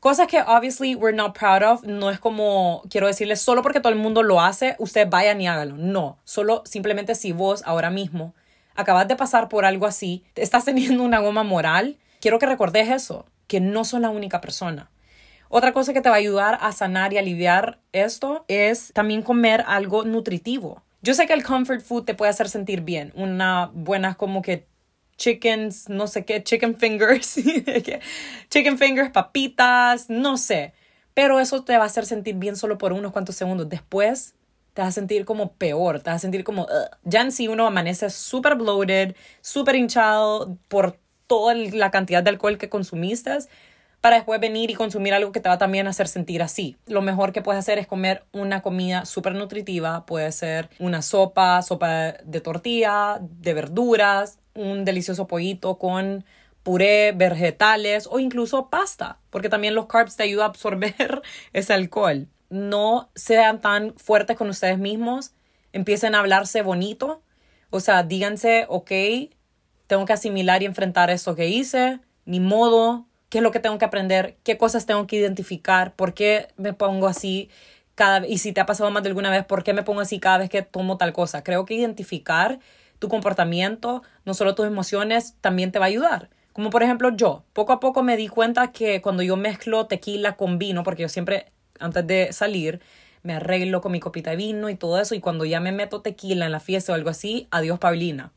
Cosas 0.01 0.27
que 0.27 0.43
obviously 0.43 0.97
we're 0.97 1.17
not 1.17 1.39
proud 1.39 1.63
of. 1.63 1.85
No 1.85 2.11
es 2.11 2.19
como, 2.19 2.83
quiero 2.91 3.07
decirles, 3.07 3.41
solo 3.41 3.63
porque 3.63 3.81
todo 3.81 3.93
el 3.93 3.99
mundo 3.99 4.23
lo 4.23 4.41
hace, 4.41 4.75
usted 4.79 5.09
vaya 5.09 5.33
y 5.41 5.47
hágalo. 5.47 5.77
No, 5.77 6.19
solo 6.25 6.63
simplemente 6.67 7.15
si 7.15 7.33
vos 7.33 7.63
ahora 7.65 7.91
mismo 7.91 8.35
acabas 8.75 9.07
de 9.09 9.17
pasar 9.17 9.49
por 9.49 9.65
algo 9.65 9.87
así, 9.87 10.25
estás 10.35 10.65
teniendo 10.65 11.03
una 11.03 11.21
goma 11.21 11.45
moral, 11.45 11.99
quiero 12.21 12.39
que 12.39 12.47
recordes 12.47 12.89
eso, 12.89 13.27
que 13.47 13.61
no 13.61 13.85
sos 13.85 14.01
la 14.01 14.11
única 14.11 14.41
persona. 14.41 14.91
Otra 15.55 15.75
cosa 15.75 15.93
que 15.93 16.01
te 16.01 16.09
va 16.09 16.15
a 16.15 16.19
ayudar 16.19 16.57
a 16.63 16.73
sanar 16.73 17.13
y 17.13 17.19
aliviar 17.19 17.79
esto 17.93 18.47
es 18.49 18.91
también 18.95 19.21
comer 19.21 19.63
algo 19.67 20.03
nutritivo. 20.03 20.83
Yo 21.03 21.13
sé 21.13 21.27
que 21.27 21.35
el 21.35 21.45
comfort 21.45 21.83
food 21.83 22.05
te 22.05 22.15
puede 22.15 22.31
hacer 22.31 22.49
sentir 22.49 22.81
bien. 22.81 23.13
Una 23.15 23.71
buena 23.75 24.15
como 24.15 24.41
que 24.41 24.67
chickens, 25.19 25.91
no 25.91 26.07
sé 26.07 26.25
qué, 26.25 26.43
chicken 26.43 26.75
fingers, 26.77 27.35
chicken 28.49 28.79
fingers, 28.79 29.11
papitas, 29.11 30.09
no 30.09 30.39
sé. 30.39 30.73
Pero 31.13 31.39
eso 31.39 31.63
te 31.65 31.77
va 31.77 31.83
a 31.83 31.89
hacer 31.89 32.07
sentir 32.07 32.37
bien 32.37 32.57
solo 32.57 32.79
por 32.79 32.95
unos 32.95 33.13
cuantos 33.13 33.37
segundos. 33.37 33.69
Después 33.69 34.35
te 34.73 34.81
vas 34.81 34.89
a 34.89 34.93
sentir 34.93 35.27
como 35.27 35.53
peor, 35.53 36.01
te 36.01 36.09
vas 36.09 36.17
a 36.17 36.21
sentir 36.21 36.45
como... 36.45 36.67
Ya 37.05 37.21
en 37.21 37.31
sí 37.31 37.47
uno 37.49 37.67
amanece 37.67 38.09
súper 38.09 38.55
bloated, 38.55 39.15
súper 39.43 39.77
hinchado 39.77 40.57
por 40.69 40.99
toda 41.27 41.53
la 41.55 41.91
cantidad 41.91 42.23
de 42.23 42.31
alcohol 42.31 42.57
que 42.57 42.71
consumiste 42.71 43.37
para 44.03 44.17
después 44.17 44.41
venir 44.41 44.69
y 44.71 44.75
consumir 44.75 45.15
algo 45.15 45.31
que 45.31 45.39
te 45.39 45.49
va 45.49 45.59
también 45.59 45.87
a 45.87 45.91
hacer 45.91 46.09
sentir 46.09 46.43
así. 46.43 46.77
Lo 46.87 47.03
mejor 47.03 47.33
que 47.33 47.41
puedes 47.41 47.61
hacer 47.61 47.79
es 47.79 47.87
comer 47.87 48.25
una 48.33 48.61
comida 48.61 49.07
súper 49.07 49.35
nutritiva, 49.35 50.05
puede 50.07 50.33
ser 50.33 50.69
una 50.81 51.03
sopa, 51.03 51.63
sopa 51.63 52.17
de 52.25 52.41
tortilla, 52.41 53.19
de 53.21 53.55
verduras, 53.55 54.41
un 54.55 54.85
delicioso 54.85 55.29
pollito 55.29 55.79
con 55.79 56.25
puré, 56.65 57.13
vegetales 57.13 58.09
o 58.11 58.19
incluso 58.19 58.69
pasta, 58.71 59.21
porque 59.31 59.49
también 59.49 59.77
los 59.77 59.87
carbs 59.87 60.17
te 60.17 60.25
ayudan 60.25 60.47
a 60.47 60.49
absorber 60.49 61.23
ese 61.53 61.73
alcohol. 61.73 62.27
No 62.51 63.09
sean 63.15 63.61
tan 63.61 63.95
fuertes 63.95 64.37
con 64.37 64.49
ustedes 64.49 64.79
mismos, 64.79 65.33
empiecen 65.73 66.17
a 66.17 66.19
hablarse 66.19 66.63
bonito, 66.63 67.23
o 67.71 67.79
sea, 67.79 68.03
díganse, 68.03 68.67
ok, 68.69 68.91
tengo 69.87 70.07
que 70.07 70.13
asimilar 70.13 70.61
y 70.63 70.67
enfrentar 70.67 71.09
eso 71.11 71.37
que 71.37 71.49
hice, 71.49 72.01
ni 72.25 72.41
modo, 72.41 73.07
qué 73.33 73.39
es 73.39 73.43
lo 73.43 73.51
que 73.51 73.61
tengo 73.61 73.79
que 73.79 73.87
aprender, 73.87 74.37
qué 74.45 74.59
cosas 74.59 74.85
tengo 74.85 75.07
que 75.07 75.17
identificar, 75.17 75.95
por 75.95 76.13
qué 76.13 76.49
me 76.59 76.75
pongo 76.75 77.07
así, 77.07 77.49
cada, 77.95 78.27
y 78.27 78.37
si 78.37 78.53
te 78.53 78.61
ha 78.61 78.67
pasado 78.67 78.91
más 78.91 79.03
de 79.03 79.09
alguna 79.09 79.31
vez, 79.31 79.43
¿por 79.47 79.65
qué 79.65 79.73
me 79.73 79.83
pongo 79.83 80.03
así 80.03 80.21
cada 80.21 80.37
vez 80.37 80.51
que 80.51 80.61
tomo 80.61 80.99
tal 80.99 81.15
cosa? 81.15 81.43
Creo 81.43 81.65
que 81.65 81.73
identificar 81.73 82.59
tu 82.99 83.09
comportamiento, 83.09 84.03
no 84.27 84.35
solo 84.35 84.55
tus 84.55 84.67
emociones, 84.67 85.35
también 85.41 85.73
te 85.73 85.79
va 85.79 85.87
a 85.87 85.89
ayudar. 85.89 86.29
Como 86.53 86.69
por 86.69 86.83
ejemplo 86.83 87.09
yo, 87.17 87.43
poco 87.55 87.73
a 87.73 87.81
poco 87.81 88.03
me 88.03 88.19
di 88.19 88.29
cuenta 88.29 88.71
que 88.71 89.01
cuando 89.01 89.23
yo 89.23 89.39
mezclo 89.39 89.87
tequila 89.87 90.37
con 90.37 90.59
vino, 90.59 90.83
porque 90.83 91.01
yo 91.01 91.09
siempre 91.09 91.47
antes 91.81 92.07
de 92.07 92.35
salir 92.35 92.83
me 93.23 93.33
arreglo 93.33 93.81
con 93.81 93.93
mi 93.93 94.01
copita 94.01 94.33
de 94.33 94.37
vino 94.37 94.69
y 94.69 94.75
todo 94.75 95.01
eso, 95.01 95.15
y 95.15 95.21
cuando 95.21 95.47
ya 95.47 95.59
me 95.59 95.73
meto 95.73 96.03
tequila 96.03 96.45
en 96.45 96.53
la 96.53 96.61
fiesta 96.61 96.93
o 96.93 96.95
algo 96.95 97.09
así, 97.09 97.49
adiós 97.51 97.79
Paulina. 97.79 98.31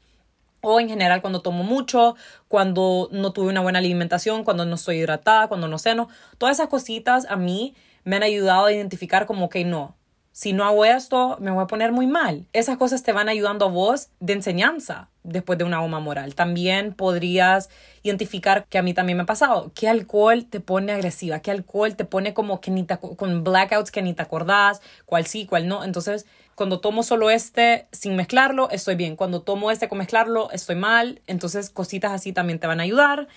O 0.67 0.79
en 0.79 0.89
general 0.89 1.21
cuando 1.21 1.41
tomo 1.41 1.63
mucho, 1.63 2.15
cuando 2.47 3.07
no 3.11 3.31
tuve 3.33 3.49
una 3.49 3.61
buena 3.61 3.77
alimentación, 3.79 4.43
cuando 4.43 4.65
no 4.65 4.75
estoy 4.75 4.97
hidratada, 4.97 5.47
cuando 5.47 5.67
no 5.67 5.77
ceno, 5.77 6.09
todas 6.39 6.57
esas 6.57 6.69
cositas 6.69 7.27
a 7.29 7.35
mí 7.35 7.75
me 8.03 8.15
han 8.15 8.23
ayudado 8.23 8.65
a 8.65 8.73
identificar 8.73 9.27
como 9.27 9.47
que 9.49 9.63
no, 9.63 9.95
si 10.35 10.51
no 10.51 10.65
hago 10.65 10.83
esto, 10.83 11.37
me 11.39 11.49
voy 11.49 11.63
a 11.63 11.67
poner 11.67 11.93
muy 11.93 12.07
mal. 12.07 12.45
Esas 12.51 12.75
cosas 12.75 13.03
te 13.03 13.13
van 13.13 13.29
ayudando 13.29 13.63
a 13.63 13.69
vos 13.69 14.09
de 14.19 14.33
enseñanza 14.33 15.07
después 15.23 15.57
de 15.57 15.63
una 15.63 15.79
goma 15.79 16.01
moral. 16.01 16.35
También 16.35 16.93
podrías 16.93 17.69
identificar 18.03 18.65
que 18.65 18.77
a 18.77 18.81
mí 18.81 18.93
también 18.93 19.15
me 19.15 19.23
ha 19.23 19.25
pasado, 19.25 19.71
qué 19.73 19.87
alcohol 19.87 20.43
te 20.43 20.59
pone 20.59 20.91
agresiva, 20.91 21.39
qué 21.39 21.51
alcohol 21.51 21.95
te 21.95 22.03
pone 22.03 22.33
como 22.33 22.59
que 22.59 22.69
ni 22.69 22.83
te, 22.83 22.97
con 22.97 23.45
blackouts 23.45 23.91
que 23.91 24.01
ni 24.01 24.13
te 24.13 24.23
acordás, 24.23 24.81
cuál 25.05 25.25
sí, 25.25 25.45
cuál 25.45 25.69
no. 25.69 25.85
Entonces, 25.85 26.25
cuando 26.55 26.79
tomo 26.79 27.03
solo 27.03 27.29
este 27.29 27.87
sin 27.91 28.15
mezclarlo, 28.15 28.69
estoy 28.69 28.95
bien. 28.95 29.15
Cuando 29.15 29.41
tomo 29.41 29.71
este 29.71 29.87
con 29.87 29.97
mezclarlo, 29.97 30.49
estoy 30.51 30.75
mal. 30.75 31.21
Entonces, 31.27 31.69
cositas 31.69 32.11
así 32.11 32.31
también 32.31 32.59
te 32.59 32.67
van 32.67 32.79
a 32.79 32.83
ayudar 32.83 33.27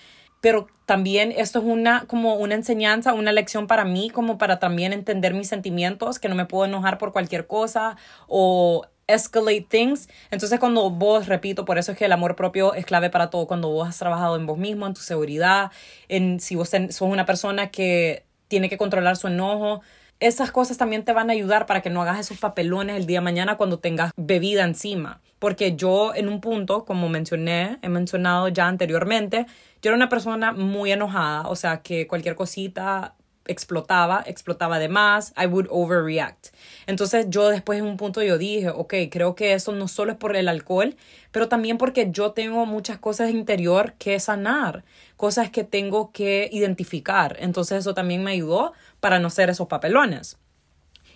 pero 0.41 0.67
también 0.85 1.33
esto 1.35 1.59
es 1.59 1.65
una 1.65 2.05
como 2.07 2.35
una 2.35 2.55
enseñanza, 2.55 3.13
una 3.13 3.31
lección 3.31 3.67
para 3.67 3.85
mí, 3.85 4.09
como 4.09 4.37
para 4.37 4.59
también 4.59 4.93
entender 4.93 5.33
mis 5.33 5.47
sentimientos, 5.47 6.19
que 6.19 6.29
no 6.29 6.35
me 6.35 6.45
puedo 6.45 6.65
enojar 6.65 6.97
por 6.97 7.11
cualquier 7.11 7.45
cosa 7.47 7.97
o 8.27 8.85
escalate 9.07 9.65
things. 9.69 10.07
Entonces 10.31 10.59
cuando 10.59 10.89
vos, 10.89 11.27
repito, 11.27 11.65
por 11.65 11.77
eso 11.77 11.91
es 11.91 11.97
que 11.97 12.05
el 12.05 12.11
amor 12.11 12.35
propio 12.35 12.73
es 12.73 12.85
clave 12.85 13.09
para 13.09 13.29
todo, 13.29 13.47
cuando 13.47 13.69
vos 13.69 13.89
has 13.89 13.97
trabajado 13.97 14.35
en 14.35 14.45
vos 14.45 14.57
mismo, 14.57 14.87
en 14.87 14.93
tu 14.93 15.01
seguridad, 15.01 15.71
en 16.07 16.39
si 16.39 16.55
vos 16.55 16.69
sos 16.69 17.01
una 17.01 17.25
persona 17.25 17.69
que 17.69 18.23
tiene 18.47 18.69
que 18.69 18.77
controlar 18.77 19.17
su 19.17 19.27
enojo, 19.27 19.81
esas 20.19 20.51
cosas 20.51 20.77
también 20.77 21.05
te 21.05 21.13
van 21.13 21.29
a 21.29 21.33
ayudar 21.33 21.65
para 21.65 21.81
que 21.81 21.89
no 21.89 22.01
hagas 22.01 22.19
esos 22.19 22.39
papelones 22.39 22.97
el 22.97 23.05
día 23.05 23.19
de 23.19 23.23
mañana 23.23 23.57
cuando 23.57 23.79
tengas 23.79 24.11
bebida 24.17 24.63
encima. 24.63 25.21
Porque 25.39 25.75
yo 25.75 26.13
en 26.13 26.27
un 26.27 26.41
punto, 26.41 26.83
como 26.83 27.07
mencioné, 27.07 27.79
he 27.81 27.89
mencionado 27.89 28.49
ya 28.49 28.67
anteriormente, 28.67 29.45
yo 29.81 29.89
era 29.89 29.95
una 29.95 30.09
persona 30.09 30.51
muy 30.51 30.91
enojada, 30.91 31.47
o 31.47 31.55
sea, 31.55 31.81
que 31.81 32.07
cualquier 32.07 32.35
cosita 32.35 33.15
explotaba, 33.49 34.23
explotaba 34.25 34.79
de 34.79 34.87
más, 34.87 35.33
I 35.41 35.47
would 35.47 35.67
overreact. 35.69 36.47
Entonces 36.87 37.25
yo 37.29 37.49
después 37.49 37.79
en 37.79 37.85
un 37.85 37.97
punto 37.97 38.21
yo 38.21 38.37
dije, 38.37 38.69
ok, 38.69 38.93
creo 39.11 39.35
que 39.35 39.53
eso 39.53 39.71
no 39.71 39.87
solo 39.87 40.11
es 40.11 40.17
por 40.17 40.35
el 40.35 40.47
alcohol, 40.47 40.95
pero 41.31 41.47
también 41.49 41.77
porque 41.77 42.09
yo 42.11 42.31
tengo 42.31 42.65
muchas 42.65 42.97
cosas 42.99 43.31
interior 43.31 43.93
que 43.97 44.19
sanar, 44.19 44.83
cosas 45.17 45.49
que 45.49 45.63
tengo 45.63 46.11
que 46.11 46.49
identificar. 46.51 47.37
Entonces 47.39 47.79
eso 47.79 47.93
también 47.93 48.23
me 48.23 48.31
ayudó 48.31 48.73
para 48.99 49.19
no 49.19 49.29
ser 49.29 49.49
esos 49.49 49.67
papelones 49.67 50.37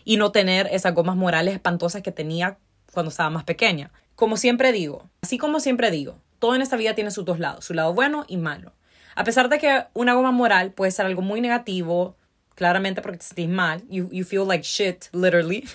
y 0.03 0.17
no 0.17 0.31
tener 0.31 0.67
esas 0.71 0.93
gomas 0.93 1.15
morales 1.15 1.53
espantosas 1.53 2.01
que 2.01 2.11
tenía 2.11 2.57
cuando 2.91 3.09
estaba 3.09 3.29
más 3.29 3.43
pequeña. 3.43 3.91
Como 4.15 4.37
siempre 4.37 4.71
digo, 4.71 5.09
así 5.21 5.37
como 5.37 5.59
siempre 5.59 5.91
digo, 5.91 6.19
todo 6.39 6.55
en 6.55 6.61
esta 6.61 6.77
vida 6.77 6.93
tiene 6.93 7.11
sus 7.11 7.25
dos 7.25 7.39
lados, 7.39 7.65
su 7.65 7.73
lado 7.73 7.93
bueno 7.93 8.25
y 8.27 8.37
malo. 8.37 8.73
A 9.15 9.23
pesar 9.23 9.49
de 9.49 9.59
que 9.59 9.85
una 9.93 10.13
goma 10.13 10.31
moral 10.31 10.71
puede 10.71 10.91
ser 10.91 11.05
algo 11.05 11.21
muy 11.21 11.39
negativo, 11.39 12.15
claramente 12.55 13.01
porque 13.01 13.17
te 13.17 13.25
sentís 13.25 13.49
mal, 13.49 13.81
you, 13.89 14.09
you 14.11 14.23
feel 14.23 14.47
like 14.47 14.63
shit, 14.63 15.05
literally, 15.11 15.67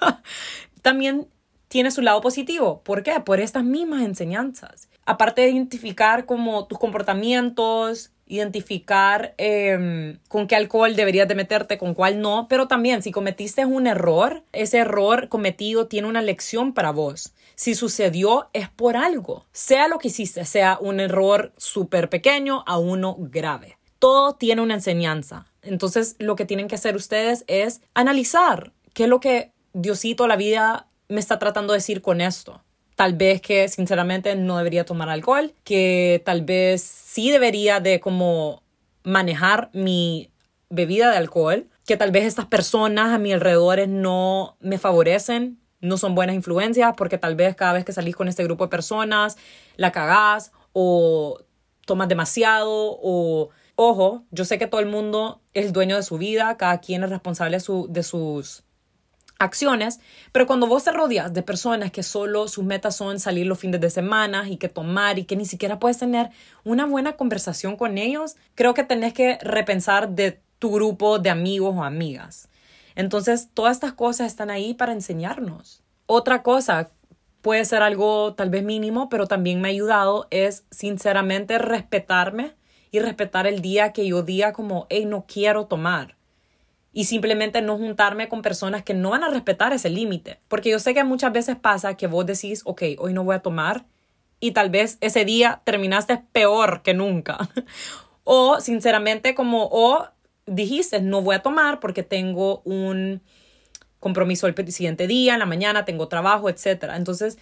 también 0.82 1.28
tiene 1.68 1.90
su 1.90 2.02
lado 2.02 2.20
positivo. 2.20 2.80
¿Por 2.84 3.02
qué? 3.02 3.18
Por 3.20 3.40
estas 3.40 3.64
mismas 3.64 4.02
enseñanzas. 4.02 4.88
Aparte 5.04 5.42
de 5.42 5.50
identificar 5.50 6.26
como 6.26 6.66
tus 6.66 6.78
comportamientos, 6.78 8.10
identificar 8.26 9.34
em, 9.38 10.18
con 10.28 10.46
qué 10.46 10.56
alcohol 10.56 10.96
deberías 10.96 11.28
de 11.28 11.34
meterte, 11.34 11.78
con 11.78 11.94
cuál 11.94 12.20
no, 12.20 12.46
pero 12.48 12.66
también 12.66 13.02
si 13.02 13.12
cometiste 13.12 13.64
un 13.64 13.86
error, 13.86 14.42
ese 14.52 14.78
error 14.78 15.28
cometido 15.28 15.86
tiene 15.86 16.08
una 16.08 16.22
lección 16.22 16.72
para 16.72 16.90
vos. 16.90 17.32
Si 17.54 17.74
sucedió 17.74 18.48
es 18.52 18.68
por 18.68 18.96
algo, 18.96 19.46
sea 19.52 19.88
lo 19.88 19.98
que 19.98 20.08
hiciste, 20.08 20.44
sea 20.44 20.78
un 20.80 21.00
error 21.00 21.52
súper 21.56 22.10
pequeño 22.10 22.64
a 22.66 22.78
uno 22.78 23.16
grave. 23.18 23.75
Todo 23.98 24.34
tiene 24.34 24.62
una 24.62 24.74
enseñanza. 24.74 25.46
Entonces 25.62 26.16
lo 26.18 26.36
que 26.36 26.44
tienen 26.44 26.68
que 26.68 26.74
hacer 26.74 26.96
ustedes 26.96 27.44
es 27.46 27.80
analizar 27.94 28.72
qué 28.94 29.04
es 29.04 29.08
lo 29.08 29.20
que 29.20 29.52
Diosito, 29.72 30.26
la 30.26 30.36
vida, 30.36 30.86
me 31.08 31.20
está 31.20 31.38
tratando 31.38 31.72
de 31.74 31.78
decir 31.78 32.00
con 32.00 32.20
esto 32.20 32.62
tal 32.96 33.12
vez 33.12 33.42
que 33.42 33.68
sinceramente 33.68 34.34
no 34.34 34.56
debería 34.56 34.84
tomar 34.84 35.10
alcohol, 35.10 35.52
que 35.62 36.22
tal 36.24 36.42
vez 36.42 36.82
sí 36.82 37.30
debería 37.30 37.78
de 37.78 38.00
como 38.00 38.62
manejar 39.04 39.70
mi 39.72 40.30
bebida 40.70 41.10
de 41.10 41.18
alcohol, 41.18 41.68
que 41.86 41.98
tal 41.98 42.10
vez 42.10 42.24
estas 42.24 42.46
personas 42.46 43.14
a 43.14 43.18
mi 43.18 43.32
alrededor 43.32 43.86
no 43.86 44.56
me 44.60 44.78
favorecen, 44.78 45.60
no 45.80 45.98
son 45.98 46.14
buenas 46.14 46.34
influencias, 46.34 46.94
porque 46.96 47.18
tal 47.18 47.36
vez 47.36 47.54
cada 47.54 47.74
vez 47.74 47.84
que 47.84 47.92
salís 47.92 48.16
con 48.16 48.28
este 48.28 48.42
grupo 48.42 48.64
de 48.64 48.70
personas 48.70 49.36
la 49.76 49.92
cagás 49.92 50.50
o 50.72 51.38
tomas 51.84 52.08
demasiado 52.08 52.98
o 53.02 53.50
ojo, 53.76 54.24
yo 54.30 54.44
sé 54.44 54.58
que 54.58 54.66
todo 54.66 54.80
el 54.80 54.86
mundo 54.86 55.40
es 55.54 55.72
dueño 55.72 55.96
de 55.96 56.02
su 56.02 56.18
vida, 56.18 56.56
cada 56.56 56.78
quien 56.78 57.04
es 57.04 57.10
responsable 57.10 57.58
de 57.58 58.02
sus 58.02 58.64
acciones, 59.38 60.00
pero 60.32 60.46
cuando 60.46 60.66
vos 60.66 60.84
te 60.84 60.92
rodeas 60.92 61.32
de 61.32 61.42
personas 61.42 61.90
que 61.90 62.02
solo 62.02 62.48
sus 62.48 62.64
metas 62.64 62.96
son 62.96 63.20
salir 63.20 63.46
los 63.46 63.58
fines 63.58 63.80
de 63.80 63.90
semana 63.90 64.48
y 64.48 64.56
que 64.56 64.70
tomar 64.70 65.18
y 65.18 65.24
que 65.24 65.36
ni 65.36 65.44
siquiera 65.44 65.78
puedes 65.78 65.98
tener 65.98 66.30
una 66.64 66.86
buena 66.86 67.16
conversación 67.16 67.76
con 67.76 67.98
ellos, 67.98 68.36
creo 68.54 68.72
que 68.72 68.82
tenés 68.82 69.12
que 69.12 69.38
repensar 69.42 70.08
de 70.08 70.40
tu 70.58 70.72
grupo 70.72 71.18
de 71.18 71.28
amigos 71.28 71.74
o 71.76 71.84
amigas. 71.84 72.48
Entonces, 72.94 73.50
todas 73.52 73.76
estas 73.76 73.92
cosas 73.92 74.28
están 74.28 74.48
ahí 74.48 74.72
para 74.72 74.92
enseñarnos. 74.92 75.82
Otra 76.06 76.42
cosa 76.42 76.90
puede 77.42 77.66
ser 77.66 77.82
algo 77.82 78.32
tal 78.34 78.48
vez 78.48 78.64
mínimo, 78.64 79.10
pero 79.10 79.26
también 79.26 79.60
me 79.60 79.68
ha 79.68 79.70
ayudado 79.70 80.28
es 80.30 80.64
sinceramente 80.70 81.58
respetarme 81.58 82.54
y 82.90 83.00
respetar 83.00 83.46
el 83.46 83.60
día 83.60 83.92
que 83.92 84.06
yo 84.06 84.22
diga 84.22 84.52
como, 84.52 84.86
hey, 84.90 85.04
no 85.06 85.24
quiero 85.26 85.66
tomar 85.66 86.16
y 86.96 87.04
simplemente 87.04 87.60
no 87.60 87.76
juntarme 87.76 88.26
con 88.26 88.40
personas 88.40 88.82
que 88.82 88.94
no 88.94 89.10
van 89.10 89.22
a 89.22 89.28
respetar 89.28 89.74
ese 89.74 89.90
límite. 89.90 90.40
Porque 90.48 90.70
yo 90.70 90.78
sé 90.78 90.94
que 90.94 91.04
muchas 91.04 91.30
veces 91.30 91.54
pasa 91.54 91.94
que 91.94 92.06
vos 92.06 92.24
decís, 92.24 92.62
ok, 92.64 92.82
hoy 92.96 93.12
no 93.12 93.22
voy 93.22 93.36
a 93.36 93.40
tomar 93.40 93.84
y 94.40 94.52
tal 94.52 94.70
vez 94.70 94.96
ese 95.02 95.26
día 95.26 95.60
terminaste 95.64 96.22
peor 96.32 96.80
que 96.80 96.94
nunca. 96.94 97.50
o 98.24 98.60
sinceramente 98.60 99.34
como, 99.34 99.68
o 99.70 100.08
dijiste, 100.46 101.02
no 101.02 101.20
voy 101.20 101.36
a 101.36 101.42
tomar 101.42 101.80
porque 101.80 102.02
tengo 102.02 102.62
un 102.64 103.20
compromiso 104.00 104.46
el 104.46 104.72
siguiente 104.72 105.06
día, 105.06 105.34
en 105.34 105.40
la 105.40 105.44
mañana, 105.44 105.84
tengo 105.84 106.08
trabajo, 106.08 106.48
etc. 106.48 106.92
Entonces, 106.94 107.36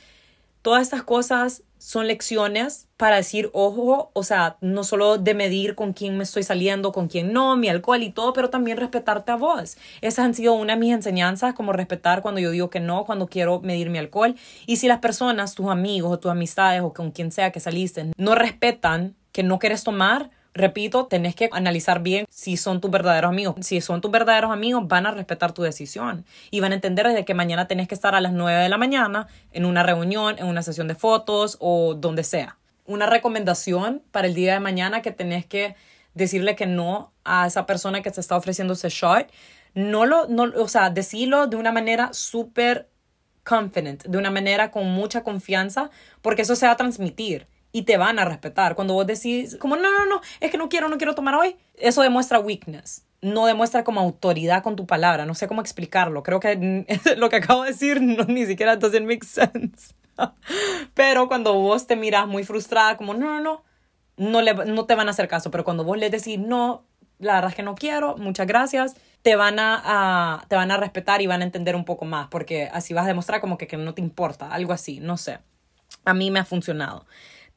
todas 0.64 0.80
estas 0.80 1.02
cosas 1.02 1.62
son 1.76 2.06
lecciones 2.06 2.88
para 2.96 3.16
decir, 3.16 3.50
ojo, 3.52 4.10
o 4.14 4.22
sea, 4.22 4.56
no 4.62 4.82
solo 4.82 5.18
de 5.18 5.34
medir 5.34 5.74
con 5.74 5.92
quién 5.92 6.16
me 6.16 6.24
estoy 6.24 6.42
saliendo, 6.42 6.90
con 6.90 7.06
quién 7.06 7.34
no, 7.34 7.54
mi 7.54 7.68
alcohol 7.68 8.02
y 8.02 8.10
todo, 8.10 8.32
pero 8.32 8.48
también 8.48 8.78
respetarte 8.78 9.30
a 9.30 9.36
vos. 9.36 9.76
Esas 10.00 10.24
han 10.24 10.32
sido 10.32 10.54
una 10.54 10.72
de 10.72 10.80
mis 10.80 10.94
enseñanzas, 10.94 11.52
como 11.52 11.74
respetar 11.74 12.22
cuando 12.22 12.40
yo 12.40 12.50
digo 12.50 12.70
que 12.70 12.80
no, 12.80 13.04
cuando 13.04 13.26
quiero 13.26 13.60
medir 13.60 13.90
mi 13.90 13.98
alcohol. 13.98 14.36
Y 14.64 14.76
si 14.76 14.88
las 14.88 15.00
personas, 15.00 15.54
tus 15.54 15.68
amigos 15.68 16.10
o 16.10 16.18
tus 16.18 16.30
amistades 16.30 16.80
o 16.80 16.94
con 16.94 17.10
quien 17.10 17.30
sea 17.30 17.52
que 17.52 17.60
saliste, 17.60 18.12
no 18.16 18.34
respetan 18.34 19.16
que 19.32 19.42
no 19.42 19.58
quieres 19.58 19.84
tomar, 19.84 20.30
repito, 20.54 21.06
tenés 21.06 21.34
que 21.34 21.50
analizar 21.52 22.00
bien 22.00 22.26
si 22.30 22.56
son 22.56 22.80
tus 22.80 22.90
verdaderos 22.90 23.30
amigos. 23.30 23.56
Si 23.60 23.80
son 23.80 24.00
tus 24.00 24.10
verdaderos 24.10 24.52
amigos, 24.52 24.86
van 24.86 25.06
a 25.06 25.10
respetar 25.10 25.52
tu 25.52 25.62
decisión 25.62 26.24
y 26.50 26.60
van 26.60 26.72
a 26.72 26.76
entender 26.76 27.06
desde 27.06 27.24
que 27.24 27.34
mañana 27.34 27.66
tenés 27.66 27.88
que 27.88 27.94
estar 27.94 28.14
a 28.14 28.20
las 28.20 28.32
9 28.32 28.62
de 28.62 28.68
la 28.68 28.78
mañana 28.78 29.26
en 29.52 29.64
una 29.64 29.82
reunión, 29.82 30.36
en 30.38 30.46
una 30.46 30.62
sesión 30.62 30.88
de 30.88 30.94
fotos 30.94 31.56
o 31.60 31.94
donde 31.94 32.24
sea. 32.24 32.56
Una 32.86 33.06
recomendación 33.06 34.02
para 34.12 34.28
el 34.28 34.34
día 34.34 34.54
de 34.54 34.60
mañana 34.60 35.02
que 35.02 35.10
tenés 35.10 35.44
que 35.44 35.74
decirle 36.14 36.54
que 36.54 36.66
no 36.66 37.12
a 37.24 37.46
esa 37.46 37.66
persona 37.66 38.02
que 38.02 38.10
te 38.10 38.20
está 38.20 38.36
ofreciendo 38.36 38.74
ese 38.74 38.88
shot. 38.88 39.28
No 39.74 40.06
lo, 40.06 40.28
no, 40.28 40.44
o 40.56 40.68
sea, 40.68 40.90
decirlo 40.90 41.48
de 41.48 41.56
una 41.56 41.72
manera 41.72 42.10
súper 42.12 42.88
confident, 43.42 44.04
de 44.04 44.18
una 44.18 44.30
manera 44.30 44.70
con 44.70 44.86
mucha 44.86 45.24
confianza, 45.24 45.90
porque 46.22 46.42
eso 46.42 46.54
se 46.54 46.66
va 46.66 46.72
a 46.72 46.76
transmitir 46.76 47.48
y 47.74 47.82
te 47.82 47.96
van 47.96 48.20
a 48.20 48.24
respetar. 48.24 48.76
Cuando 48.76 48.94
vos 48.94 49.04
decís, 49.04 49.56
como, 49.60 49.74
no, 49.74 49.90
no, 49.90 50.06
no, 50.06 50.20
es 50.38 50.52
que 50.52 50.56
no 50.56 50.68
quiero, 50.68 50.88
no 50.88 50.96
quiero 50.96 51.16
tomar 51.16 51.34
hoy, 51.34 51.56
eso 51.74 52.02
demuestra 52.02 52.38
weakness. 52.38 53.04
No 53.20 53.46
demuestra 53.46 53.82
como 53.82 54.00
autoridad 54.00 54.62
con 54.62 54.76
tu 54.76 54.86
palabra. 54.86 55.26
No 55.26 55.34
sé 55.34 55.48
cómo 55.48 55.60
explicarlo. 55.60 56.22
Creo 56.22 56.38
que 56.38 56.86
lo 57.16 57.28
que 57.28 57.36
acabo 57.36 57.64
de 57.64 57.72
decir 57.72 58.00
no, 58.00 58.26
ni 58.26 58.46
siquiera 58.46 58.76
doesn't 58.76 59.04
make 59.04 59.26
sense. 59.26 59.92
Pero 60.94 61.26
cuando 61.26 61.54
vos 61.54 61.88
te 61.88 61.96
miras 61.96 62.28
muy 62.28 62.44
frustrada, 62.44 62.96
como, 62.96 63.12
no, 63.12 63.40
no, 63.40 63.40
no, 63.40 63.64
no, 64.18 64.40
le, 64.40 64.54
no 64.54 64.86
te 64.86 64.94
van 64.94 65.08
a 65.08 65.10
hacer 65.10 65.26
caso. 65.26 65.50
Pero 65.50 65.64
cuando 65.64 65.82
vos 65.82 65.98
le 65.98 66.10
decís, 66.10 66.38
no, 66.38 66.84
la 67.18 67.34
verdad 67.34 67.50
es 67.50 67.56
que 67.56 67.64
no 67.64 67.74
quiero, 67.74 68.16
muchas 68.18 68.46
gracias, 68.46 68.94
te 69.22 69.34
van 69.34 69.58
a, 69.58 70.44
te 70.46 70.54
van 70.54 70.70
a 70.70 70.76
respetar 70.76 71.22
y 71.22 71.26
van 71.26 71.40
a 71.40 71.44
entender 71.44 71.74
un 71.74 71.84
poco 71.84 72.04
más, 72.04 72.28
porque 72.28 72.70
así 72.72 72.94
vas 72.94 73.04
a 73.04 73.08
demostrar 73.08 73.40
como 73.40 73.58
que, 73.58 73.66
que 73.66 73.76
no 73.76 73.94
te 73.94 74.00
importa, 74.00 74.52
algo 74.52 74.72
así, 74.72 75.00
no 75.00 75.16
sé. 75.16 75.40
A 76.04 76.14
mí 76.14 76.30
me 76.30 76.38
ha 76.38 76.44
funcionado. 76.44 77.06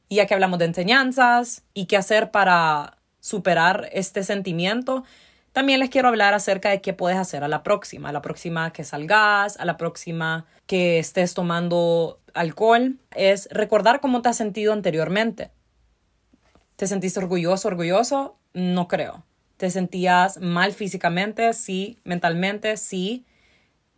Y 0.08 0.16
ya 0.16 0.26
que 0.26 0.34
hablamos 0.34 0.58
de 0.58 0.66
enseñanzas 0.66 1.62
y 1.74 1.86
qué 1.86 1.96
hacer 1.96 2.30
para 2.30 2.98
superar 3.20 3.88
este 3.92 4.22
sentimiento, 4.22 5.04
también 5.52 5.80
les 5.80 5.90
quiero 5.90 6.08
hablar 6.08 6.34
acerca 6.34 6.70
de 6.70 6.80
qué 6.80 6.92
puedes 6.92 7.18
hacer 7.18 7.42
a 7.42 7.48
la 7.48 7.62
próxima, 7.62 8.10
a 8.10 8.12
la 8.12 8.22
próxima 8.22 8.72
que 8.72 8.84
salgas, 8.84 9.58
a 9.58 9.64
la 9.64 9.76
próxima 9.76 10.46
que 10.66 10.98
estés 10.98 11.34
tomando 11.34 12.20
alcohol, 12.34 12.96
es 13.14 13.48
recordar 13.50 14.00
cómo 14.00 14.22
te 14.22 14.28
has 14.28 14.36
sentido 14.36 14.72
anteriormente. 14.72 15.50
¿Te 16.76 16.86
sentiste 16.86 17.18
orgulloso, 17.18 17.68
orgulloso? 17.68 18.36
No 18.54 18.86
creo. 18.86 19.24
¿Te 19.56 19.70
sentías 19.70 20.38
mal 20.38 20.72
físicamente? 20.72 21.52
Sí. 21.52 21.98
¿Mentalmente? 22.04 22.76
Sí. 22.76 23.26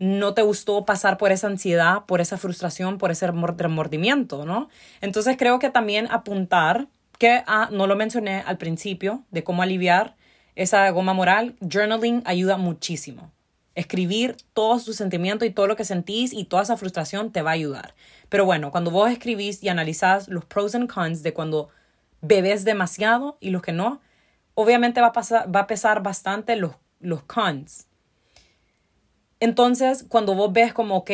¿No 0.00 0.32
te 0.32 0.40
gustó 0.40 0.86
pasar 0.86 1.18
por 1.18 1.30
esa 1.30 1.46
ansiedad, 1.46 2.06
por 2.06 2.22
esa 2.22 2.38
frustración, 2.38 2.96
por 2.96 3.10
ese 3.10 3.26
remordimiento, 3.26 4.46
no? 4.46 4.70
Entonces 5.02 5.36
creo 5.38 5.58
que 5.58 5.68
también 5.68 6.08
apuntar, 6.10 6.88
que 7.18 7.44
ah, 7.46 7.68
no 7.70 7.86
lo 7.86 7.96
mencioné 7.96 8.42
al 8.46 8.56
principio, 8.56 9.24
de 9.30 9.44
cómo 9.44 9.62
aliviar 9.62 10.16
esa 10.56 10.88
goma 10.90 11.12
moral, 11.12 11.54
journaling 11.60 12.22
ayuda 12.24 12.56
muchísimo. 12.56 13.30
Escribir 13.74 14.38
todos 14.54 14.86
tus 14.86 14.96
sentimientos 14.96 15.46
y 15.46 15.50
todo 15.50 15.66
lo 15.66 15.76
que 15.76 15.84
sentís 15.84 16.32
y 16.32 16.44
toda 16.44 16.62
esa 16.62 16.78
frustración 16.78 17.30
te 17.30 17.42
va 17.42 17.50
a 17.50 17.54
ayudar. 17.54 17.94
Pero 18.30 18.46
bueno, 18.46 18.70
cuando 18.70 18.90
vos 18.90 19.10
escribís 19.10 19.62
y 19.62 19.68
analizás 19.68 20.28
los 20.28 20.46
pros 20.46 20.74
and 20.74 20.90
cons 20.90 21.22
de 21.22 21.34
cuando 21.34 21.68
bebes 22.22 22.64
demasiado 22.64 23.36
y 23.38 23.50
los 23.50 23.60
que 23.60 23.72
no, 23.72 24.00
obviamente 24.54 25.02
va 25.02 25.12
a, 25.14 25.46
va 25.46 25.60
a 25.60 25.66
pesar 25.66 26.02
bastante 26.02 26.56
los, 26.56 26.72
los 27.00 27.22
cons. 27.24 27.86
Entonces, 29.40 30.04
cuando 30.08 30.34
vos 30.34 30.52
ves 30.52 30.72
como, 30.72 30.98
ok, 30.98 31.10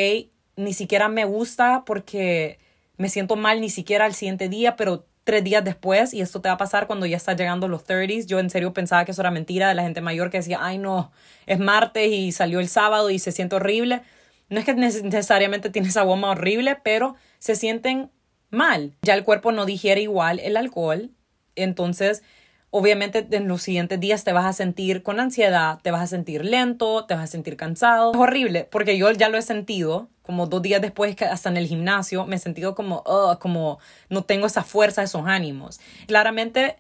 ni 0.57 0.73
siquiera 0.73 1.09
me 1.09 1.25
gusta 1.25 1.85
porque 1.87 2.59
me 2.97 3.09
siento 3.09 3.37
mal 3.37 3.61
ni 3.61 3.71
siquiera 3.71 4.05
al 4.05 4.15
siguiente 4.15 4.49
día, 4.49 4.77
pero 4.77 5.07
tres 5.25 5.43
días 5.43 5.65
después, 5.65 6.15
y 6.15 6.21
esto 6.21 6.41
te 6.41 6.49
va 6.49 6.55
a 6.55 6.59
pasar 6.59 6.87
cuando 6.87 7.05
ya 7.05 7.17
estás 7.17 7.37
llegando 7.37 7.67
a 7.67 7.69
los 7.69 7.85
30s, 7.85 8.27
yo 8.27 8.39
en 8.39 8.49
serio 8.49 8.73
pensaba 8.73 9.05
que 9.05 9.11
eso 9.11 9.23
era 9.23 9.31
mentira 9.31 9.69
de 9.69 9.75
la 9.75 9.83
gente 9.83 10.01
mayor 10.01 10.31
que 10.31 10.39
decía, 10.39 10.59
ay 10.61 10.79
no, 10.79 11.11
es 11.47 11.59
martes 11.59 12.11
y 12.13 12.33
salió 12.33 12.61
el 12.61 12.69
sábado 12.69 13.11
y 13.11 13.19
se 13.19 13.33
siente 13.33 13.57
horrible. 13.57 14.03
No 14.49 14.61
es 14.61 14.65
que 14.65 14.75
necesariamente 14.75 15.71
tienes 15.71 15.91
esa 15.91 16.03
goma 16.03 16.31
horrible, 16.31 16.79
pero 16.83 17.17
se 17.41 17.57
sienten 17.57 18.11
mal. 18.51 18.95
Ya 19.03 19.15
el 19.15 19.25
cuerpo 19.25 19.51
no 19.51 19.67
digiere 19.67 20.01
igual 20.01 20.39
el 20.39 20.57
alcohol, 20.57 21.11
entonces 21.57 22.23
obviamente 22.71 23.27
en 23.31 23.49
los 23.49 23.63
siguientes 23.63 24.01
días 24.01 24.25
te 24.25 24.33
vas 24.33 24.45
a 24.45 24.53
sentir 24.53 25.03
con 25.03 25.21
ansiedad, 25.21 25.79
te 25.83 25.91
vas 25.91 26.03
a 26.03 26.07
sentir 26.07 26.45
lento, 26.45 27.05
te 27.07 27.15
vas 27.15 27.25
a 27.25 27.27
sentir 27.27 27.57
cansado. 27.57 28.13
Es 28.13 28.19
horrible 28.19 28.69
porque 28.71 28.99
yo 28.99 29.11
ya 29.13 29.29
lo 29.29 29.39
he 29.39 29.43
sentido, 29.43 30.09
como 30.23 30.47
dos 30.47 30.63
días 30.63 30.83
después, 30.83 31.17
hasta 31.23 31.49
en 31.49 31.57
el 31.57 31.67
gimnasio, 31.67 32.27
me 32.27 32.37
he 32.37 32.39
sentido 32.39 32.75
como, 32.75 33.05
como 33.41 33.79
no 34.09 34.25
tengo 34.25 34.47
esa 34.47 34.65
fuerza, 34.65 35.03
esos 35.03 35.27
ánimos. 35.27 35.81
Claramente 36.07 36.77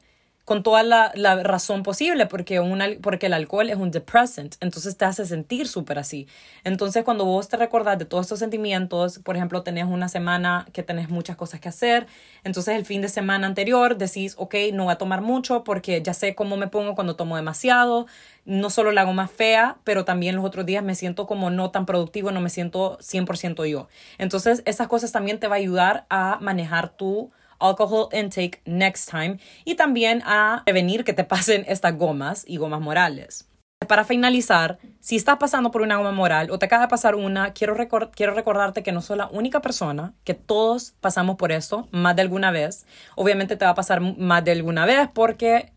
con 0.46 0.62
toda 0.62 0.84
la, 0.84 1.12
razón 1.42 1.82
posible, 1.82 2.26
porque, 2.26 2.60
una, 2.60 2.86
porque 3.02 3.26
el 3.26 3.32
alcohol 3.32 3.68
es 3.68 3.76
un 3.76 3.90
depressant, 3.90 4.54
entonces 4.60 4.96
te 4.96 5.04
hace 5.04 5.26
sentir 5.26 5.66
súper 5.66 5.98
así. 5.98 6.28
Entonces, 6.62 7.02
cuando 7.02 7.24
vos 7.24 7.48
te 7.48 7.56
recordás 7.56 7.98
de 7.98 8.04
todos 8.04 8.26
estos 8.26 8.38
sentimientos, 8.38 9.18
por 9.18 9.34
ejemplo, 9.34 9.64
tenés 9.64 9.86
una 9.86 10.08
semana 10.08 10.68
que 10.72 10.84
tenés 10.84 11.10
muchas 11.10 11.34
cosas 11.34 11.58
que 11.58 11.68
hacer, 11.68 12.06
entonces 12.44 12.76
el 12.76 12.86
fin 12.86 13.02
de 13.02 13.08
semana 13.08 13.48
anterior 13.48 13.98
decís, 13.98 14.36
ok, 14.38 14.54
no 14.72 14.84
voy 14.84 14.92
a 14.92 14.98
tomar 14.98 15.20
mucho 15.20 15.64
porque 15.64 16.00
ya 16.00 16.14
sé 16.14 16.36
cómo 16.36 16.56
me 16.56 16.68
pongo 16.68 16.94
cuando 16.94 17.16
tomo 17.16 17.34
demasiado, 17.34 18.06
no 18.44 18.70
solo 18.70 18.92
la 18.92 19.00
hago 19.00 19.12
más 19.12 19.32
fea, 19.32 19.78
pero 19.82 20.04
también 20.04 20.36
los 20.36 20.44
otros 20.44 20.64
días 20.64 20.84
me 20.84 20.94
siento 20.94 21.26
como 21.26 21.50
no 21.50 21.72
tan 21.72 21.86
productivo, 21.86 22.30
no 22.30 22.40
me 22.40 22.50
siento 22.50 22.98
100% 23.00 23.68
yo. 23.68 23.88
Entonces, 24.16 24.62
esas 24.64 24.86
cosas 24.86 25.10
también 25.10 25.40
te 25.40 25.48
va 25.48 25.56
a 25.56 25.58
ayudar 25.58 26.06
a 26.08 26.38
manejar 26.40 26.90
tu 26.90 27.32
alcohol 27.58 28.08
intake 28.12 28.60
next 28.64 29.10
time 29.10 29.38
y 29.64 29.74
también 29.74 30.22
a 30.24 30.62
prevenir 30.64 31.04
que 31.04 31.12
te 31.12 31.24
pasen 31.24 31.64
estas 31.68 31.96
gomas 31.96 32.44
y 32.46 32.56
gomas 32.56 32.80
morales. 32.80 33.48
Para 33.86 34.04
finalizar, 34.04 34.78
si 35.00 35.16
estás 35.16 35.36
pasando 35.36 35.70
por 35.70 35.82
una 35.82 35.96
goma 35.98 36.10
moral 36.10 36.50
o 36.50 36.58
te 36.58 36.64
acaba 36.64 36.84
de 36.84 36.88
pasar 36.88 37.14
una, 37.14 37.52
quiero, 37.52 37.76
quiero 38.14 38.34
recordarte 38.34 38.82
que 38.82 38.90
no 38.90 39.02
soy 39.02 39.18
la 39.18 39.28
única 39.28 39.60
persona, 39.60 40.14
que 40.24 40.34
todos 40.34 40.94
pasamos 41.00 41.36
por 41.36 41.52
esto 41.52 41.86
más 41.92 42.16
de 42.16 42.22
alguna 42.22 42.50
vez. 42.50 42.86
Obviamente 43.16 43.54
te 43.56 43.64
va 43.64 43.72
a 43.72 43.74
pasar 43.74 44.00
más 44.00 44.44
de 44.44 44.52
alguna 44.52 44.86
vez 44.86 45.08
porque 45.12 45.72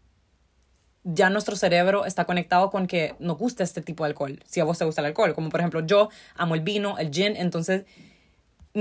ya 1.03 1.29
nuestro 1.29 1.55
cerebro 1.55 2.05
está 2.05 2.25
conectado 2.25 2.69
con 2.69 2.87
que 2.87 3.15
nos 3.19 3.37
gusta 3.37 3.63
este 3.63 3.81
tipo 3.81 4.03
de 4.03 4.09
alcohol, 4.09 4.39
si 4.45 4.59
a 4.59 4.63
vos 4.63 4.77
te 4.77 4.85
gusta 4.85 5.01
el 5.01 5.07
alcohol, 5.07 5.33
como 5.33 5.49
por 5.49 5.59
ejemplo 5.59 5.85
yo 5.85 6.09
amo 6.35 6.55
el 6.55 6.61
vino, 6.61 6.97
el 6.97 7.11
gin, 7.11 7.35
entonces 7.35 7.85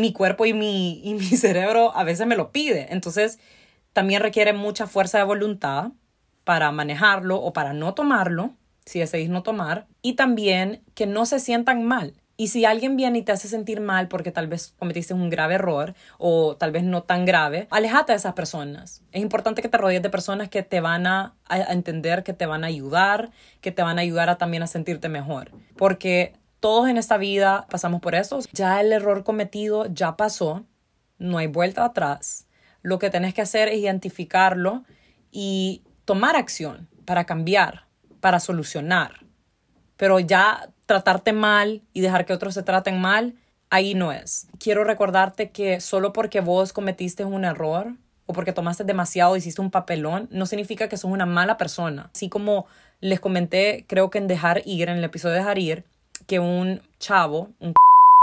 mi 0.01 0.13
cuerpo 0.13 0.47
y 0.47 0.53
mi, 0.53 1.01
y 1.05 1.15
mi 1.15 1.25
cerebro 1.37 1.95
a 1.97 2.05
veces 2.05 2.27
me 2.27 2.37
lo 2.37 2.51
pide. 2.53 2.89
Entonces, 2.91 3.39
también 3.93 4.23
requiere 4.23 4.53
mucha 4.53 4.87
fuerza 4.87 5.19
de 5.19 5.25
voluntad 5.25 5.93
para 6.45 6.71
manejarlo 6.73 7.37
o 7.37 7.53
para 7.53 7.73
no 7.73 7.95
tomarlo, 7.95 8.55
si 8.87 9.01
decidís 9.01 9.29
no 9.29 9.43
tomar, 9.43 9.87
y 10.01 10.15
también 10.15 10.83
que 10.95 11.07
no 11.07 11.27
se 11.27 11.41
sientan 11.41 11.85
mal. 11.85 12.15
Y 12.41 12.49
si 12.49 12.65
alguien 12.65 12.97
viene 12.97 13.19
y 13.19 13.23
te 13.23 13.33
hace 13.33 13.49
sentir 13.49 13.81
mal 13.81 14.07
porque 14.07 14.31
tal 14.31 14.47
vez 14.47 14.73
cometiste 14.79 15.13
un 15.13 15.29
grave 15.29 15.57
error 15.57 15.95
o 16.19 16.57
tal 16.57 16.71
vez 16.71 16.85
no 16.85 17.03
tan 17.03 17.25
grave, 17.25 17.67
alejate 17.69 18.13
de 18.13 18.19
esas 18.19 18.35
personas. 18.35 19.03
Es 19.11 19.21
importante 19.21 19.61
que 19.61 19.69
te 19.69 19.77
rodees 19.77 20.03
de 20.03 20.09
personas 20.09 20.49
que 20.49 20.63
te 20.63 20.81
van 20.81 21.09
a, 21.09 21.35
a 21.47 21.73
entender, 21.73 22.23
que 22.23 22.33
te 22.33 22.47
van 22.47 22.63
a 22.63 22.69
ayudar, 22.69 23.31
que 23.61 23.73
te 23.73 23.83
van 23.83 23.99
a 23.99 24.03
ayudar 24.03 24.31
a 24.31 24.39
también 24.39 24.63
a 24.63 24.69
sentirte 24.69 25.09
mejor. 25.09 25.51
Porque 25.77 26.35
todos 26.61 26.88
en 26.88 26.97
esta 26.97 27.16
vida 27.18 27.66
pasamos 27.71 28.01
por 28.01 28.14
eso. 28.14 28.40
Ya 28.53 28.81
el 28.81 28.92
error 28.92 29.25
cometido 29.25 29.87
ya 29.87 30.16
pasó, 30.16 30.64
no 31.18 31.38
hay 31.38 31.47
vuelta 31.47 31.85
atrás. 31.85 32.47
Lo 32.83 32.99
que 32.99 33.11
tenés 33.11 33.35
que 33.35 33.42
hacer 33.42 33.68
es 33.68 33.79
identificarlo 33.79 34.85
y 35.31 35.83
tomar 36.05 36.37
acción 36.37 36.88
para 37.05 37.25
cambiar, 37.25 37.87
para 38.21 38.40
solucionar. 38.40 39.27
Pero 39.97 40.21
ya 40.21 40.71
tratarte 40.87 41.33
mal 41.33 41.83
y 41.92 42.01
dejar 42.01 42.25
que 42.25 42.33
otros 42.33 42.55
se 42.55 42.62
traten 42.62 43.01
mal, 43.01 43.35
ahí 43.71 43.94
no 43.94 44.12
es. 44.12 44.49
Quiero 44.59 44.85
recordarte 44.85 45.51
que 45.51 45.81
solo 45.81 46.12
porque 46.12 46.40
vos 46.40 46.73
cometiste 46.73 47.25
un 47.25 47.44
error 47.44 47.94
o 48.27 48.33
porque 48.33 48.53
tomaste 48.53 48.85
demasiado, 48.85 49.37
hiciste 49.37 49.61
un 49.61 49.71
papelón, 49.71 50.29
no 50.31 50.47
significa 50.47 50.88
que 50.88 50.97
sos 50.97 51.11
una 51.11 51.27
mala 51.27 51.57
persona. 51.57 52.11
Así 52.14 52.29
como 52.29 52.66
les 53.01 53.21
comenté, 53.21 53.85
creo 53.88 54.11
que 54.11 54.18
en 54.18 54.29
Dejar 54.29 54.62
Ir, 54.64 54.88
en 54.88 54.99
el 54.99 55.05
episodio 55.05 55.35
de 55.35 55.40
Dejar 55.40 55.59
Ir, 55.59 55.85
que 56.27 56.39
un 56.39 56.83
chavo, 56.99 57.51
un 57.61 57.75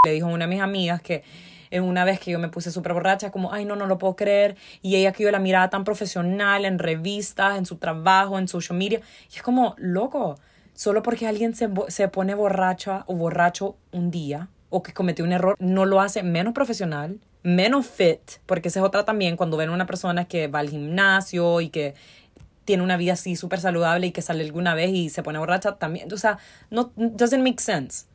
le 0.06 0.14
dijo 0.14 0.28
a 0.28 0.32
una 0.32 0.46
de 0.46 0.50
mis 0.54 0.62
amigas 0.62 1.02
que 1.02 1.24
en 1.72 1.84
una 1.84 2.06
vez 2.06 2.20
que 2.20 2.32
yo 2.32 2.40
me 2.40 2.48
puse 2.50 2.72
súper 2.72 2.94
borracha, 2.94 3.32
como, 3.32 3.52
ay, 3.52 3.66
no, 3.66 3.76
no 3.76 3.86
lo 3.88 3.98
puedo 3.98 4.16
creer. 4.16 4.56
Y 4.82 4.96
ella 4.96 5.12
que 5.12 5.24
yo 5.24 5.32
la 5.32 5.40
miraba 5.40 5.70
tan 5.70 5.84
profesional 5.84 6.64
en 6.64 6.80
revistas, 6.80 7.58
en 7.58 7.66
su 7.66 7.78
trabajo, 7.78 8.38
en 8.38 8.48
social 8.48 8.78
media. 8.78 9.02
Y 9.34 9.38
es 9.38 9.44
como, 9.44 9.76
loco, 9.78 10.36
solo 10.74 11.02
porque 11.02 11.28
alguien 11.28 11.56
se, 11.56 11.68
se 11.88 12.08
pone 12.08 12.36
borracha 12.36 13.04
o 13.08 13.16
borracho 13.16 13.76
un 13.92 14.12
día 14.12 14.50
o 14.70 14.84
que 14.84 14.94
cometió 14.94 15.24
un 15.26 15.32
error, 15.32 15.56
no 15.60 15.86
lo 15.86 16.02
hace 16.02 16.24
menos 16.24 16.54
profesional, 16.54 17.20
menos 17.44 17.86
fit, 17.86 18.20
porque 18.46 18.70
esa 18.70 18.80
es 18.80 18.86
otra 18.86 19.06
también 19.06 19.38
cuando 19.38 19.56
ven 19.56 19.70
a 19.70 19.74
una 19.74 19.86
persona 19.86 20.26
que 20.26 20.48
va 20.48 20.60
al 20.60 20.70
gimnasio 20.70 21.62
y 21.62 21.70
que 21.70 21.94
tiene 22.65 22.84
una 22.84 22.97
vida 22.97 23.13
así 23.13 23.36
súper 23.36 23.60
saludable 23.60 24.08
y 24.08 24.12
que 24.12 24.21
sale 24.21 24.43
alguna 24.43 24.73
vez 24.73 24.89
y 24.89 25.10
se 25.10 25.23
pone 25.23 25.39
borracha 25.39 25.75
también. 25.75 26.12
O 26.12 26.17
sea, 26.17 26.39
no 26.69 26.91
doesn't 26.95 27.43
make 27.43 27.62
sense. 27.62 28.06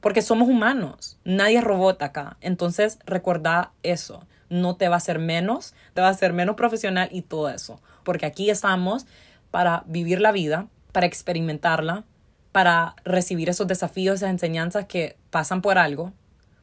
Porque 0.00 0.20
somos 0.20 0.48
humanos, 0.48 1.18
nadie 1.24 1.58
es 1.58 1.64
robot 1.64 2.02
acá. 2.02 2.36
Entonces, 2.40 2.98
recuerda 3.06 3.72
eso. 3.82 4.26
No 4.50 4.76
te 4.76 4.88
va 4.88 4.96
a 4.96 4.98
hacer 4.98 5.18
menos, 5.18 5.74
te 5.94 6.00
va 6.00 6.08
a 6.08 6.10
hacer 6.10 6.32
menos 6.32 6.56
profesional 6.56 7.08
y 7.10 7.22
todo 7.22 7.48
eso. 7.48 7.80
Porque 8.04 8.26
aquí 8.26 8.50
estamos 8.50 9.06
para 9.50 9.84
vivir 9.86 10.20
la 10.20 10.32
vida, 10.32 10.66
para 10.92 11.06
experimentarla, 11.06 12.04
para 12.50 12.96
recibir 13.04 13.48
esos 13.48 13.66
desafíos, 13.66 14.16
esas 14.16 14.30
enseñanzas 14.30 14.86
que 14.86 15.16
pasan 15.30 15.62
por 15.62 15.78
algo, 15.78 16.12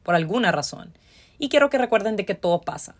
por 0.03 0.15
alguna 0.15 0.51
razón. 0.51 0.93
Y 1.39 1.49
quiero 1.49 1.69
que 1.69 1.77
recuerden 1.77 2.15
de 2.17 2.25
que 2.25 2.35
todo 2.35 2.61
pasa. 2.61 2.93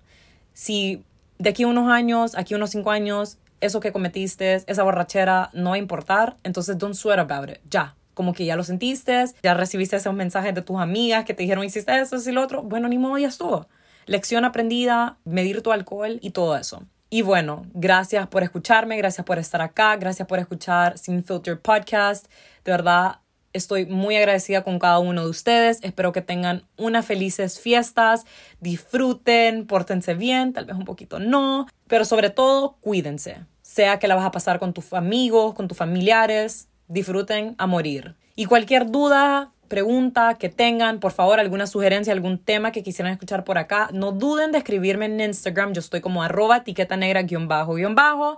Si 0.53 1.03
de 1.37 1.49
aquí 1.49 1.63
a 1.63 1.67
unos 1.67 1.89
años, 1.89 2.35
aquí 2.35 2.53
a 2.53 2.57
unos 2.57 2.71
cinco 2.71 2.91
años, 2.91 3.37
eso 3.61 3.79
que 3.79 3.91
cometiste, 3.91 4.63
esa 4.65 4.83
borrachera, 4.83 5.49
no 5.53 5.71
va 5.71 5.75
a 5.75 5.79
importar, 5.79 6.37
entonces 6.43 6.77
don't 6.77 6.95
sweat 6.95 7.19
about 7.19 7.49
it, 7.49 7.57
ya. 7.69 7.95
Como 8.13 8.33
que 8.33 8.45
ya 8.45 8.55
lo 8.55 8.63
sentiste, 8.63 9.25
ya 9.41 9.53
recibiste 9.53 9.95
esos 9.95 10.13
mensajes 10.13 10.53
de 10.53 10.61
tus 10.61 10.79
amigas 10.79 11.23
que 11.25 11.33
te 11.33 11.43
dijeron 11.43 11.63
hiciste 11.63 11.97
eso, 11.97 12.17
y 12.17 12.33
lo 12.33 12.43
otro. 12.43 12.63
Bueno, 12.63 12.89
ni 12.89 12.97
modo, 12.97 13.17
ya 13.17 13.29
estuvo. 13.29 13.67
Lección 14.05 14.43
aprendida, 14.43 15.17
medir 15.23 15.61
tu 15.61 15.71
alcohol 15.71 16.19
y 16.21 16.31
todo 16.31 16.57
eso. 16.57 16.83
Y 17.09 17.21
bueno, 17.21 17.65
gracias 17.73 18.27
por 18.27 18.43
escucharme, 18.43 18.97
gracias 18.97 19.25
por 19.25 19.39
estar 19.39 19.61
acá, 19.61 19.95
gracias 19.95 20.27
por 20.27 20.39
escuchar 20.39 20.97
Sin 20.97 21.23
Filter 21.23 21.59
Podcast. 21.59 22.27
De 22.65 22.71
verdad, 22.71 23.19
Estoy 23.51 23.87
muy 23.87 24.15
agradecida 24.15 24.63
con 24.63 24.77
cada 24.77 24.99
uno 24.99 25.23
de 25.23 25.29
ustedes. 25.29 25.79
Espero 25.81 26.11
que 26.11 26.21
tengan 26.21 26.67
unas 26.77 27.03
felices 27.03 27.59
fiestas, 27.59 28.25
disfruten, 28.59 29.65
pórtense 29.65 30.13
bien, 30.13 30.53
tal 30.53 30.65
vez 30.65 30.75
un 30.75 30.85
poquito 30.85 31.19
no, 31.19 31.65
pero 31.89 32.06
sobre 32.06 32.30
todo 32.30 32.78
cuídense. 32.80 33.39
Sea 33.62 33.99
que 33.99 34.08
la 34.08 34.15
vas 34.15 34.25
a 34.25 34.32
pasar 34.32 34.60
con 34.60 34.71
tus 34.71 34.93
amigos, 34.93 35.54
con 35.54 35.67
tus 35.67 35.78
familiares, 35.78 36.69
disfruten 36.88 37.56
a 37.58 37.67
morir. 37.67 38.15
Y 38.36 38.45
cualquier 38.45 38.89
duda, 38.89 39.52
pregunta 39.67 40.36
que 40.36 40.49
tengan, 40.49 40.99
por 40.99 41.12
favor, 41.12 41.39
alguna 41.39 41.67
sugerencia, 41.67 42.13
algún 42.13 42.38
tema 42.38 42.71
que 42.71 42.84
quisieran 42.84 43.12
escuchar 43.12 43.43
por 43.43 43.58
acá, 43.58 43.89
no 43.91 44.12
duden 44.12 44.52
de 44.52 44.60
escribirme 44.60 45.06
en 45.06 45.19
Instagram. 45.19 45.73
Yo 45.73 45.82
estoy 45.82 45.99
como 45.99 46.23
arroba 46.23 46.58
etiqueta 46.58 46.95
negra 46.95 47.23
guion 47.23 47.47
bajo 47.47 47.75
guion 47.75 47.95
bajo. 47.95 48.38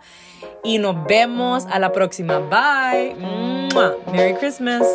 Y 0.63 0.77
nos 0.77 1.05
vemos 1.05 1.65
a 1.69 1.79
la 1.79 1.91
próxima. 1.91 2.39
Bye. 2.39 3.15
Merry 4.11 4.33
Christmas. 4.35 4.87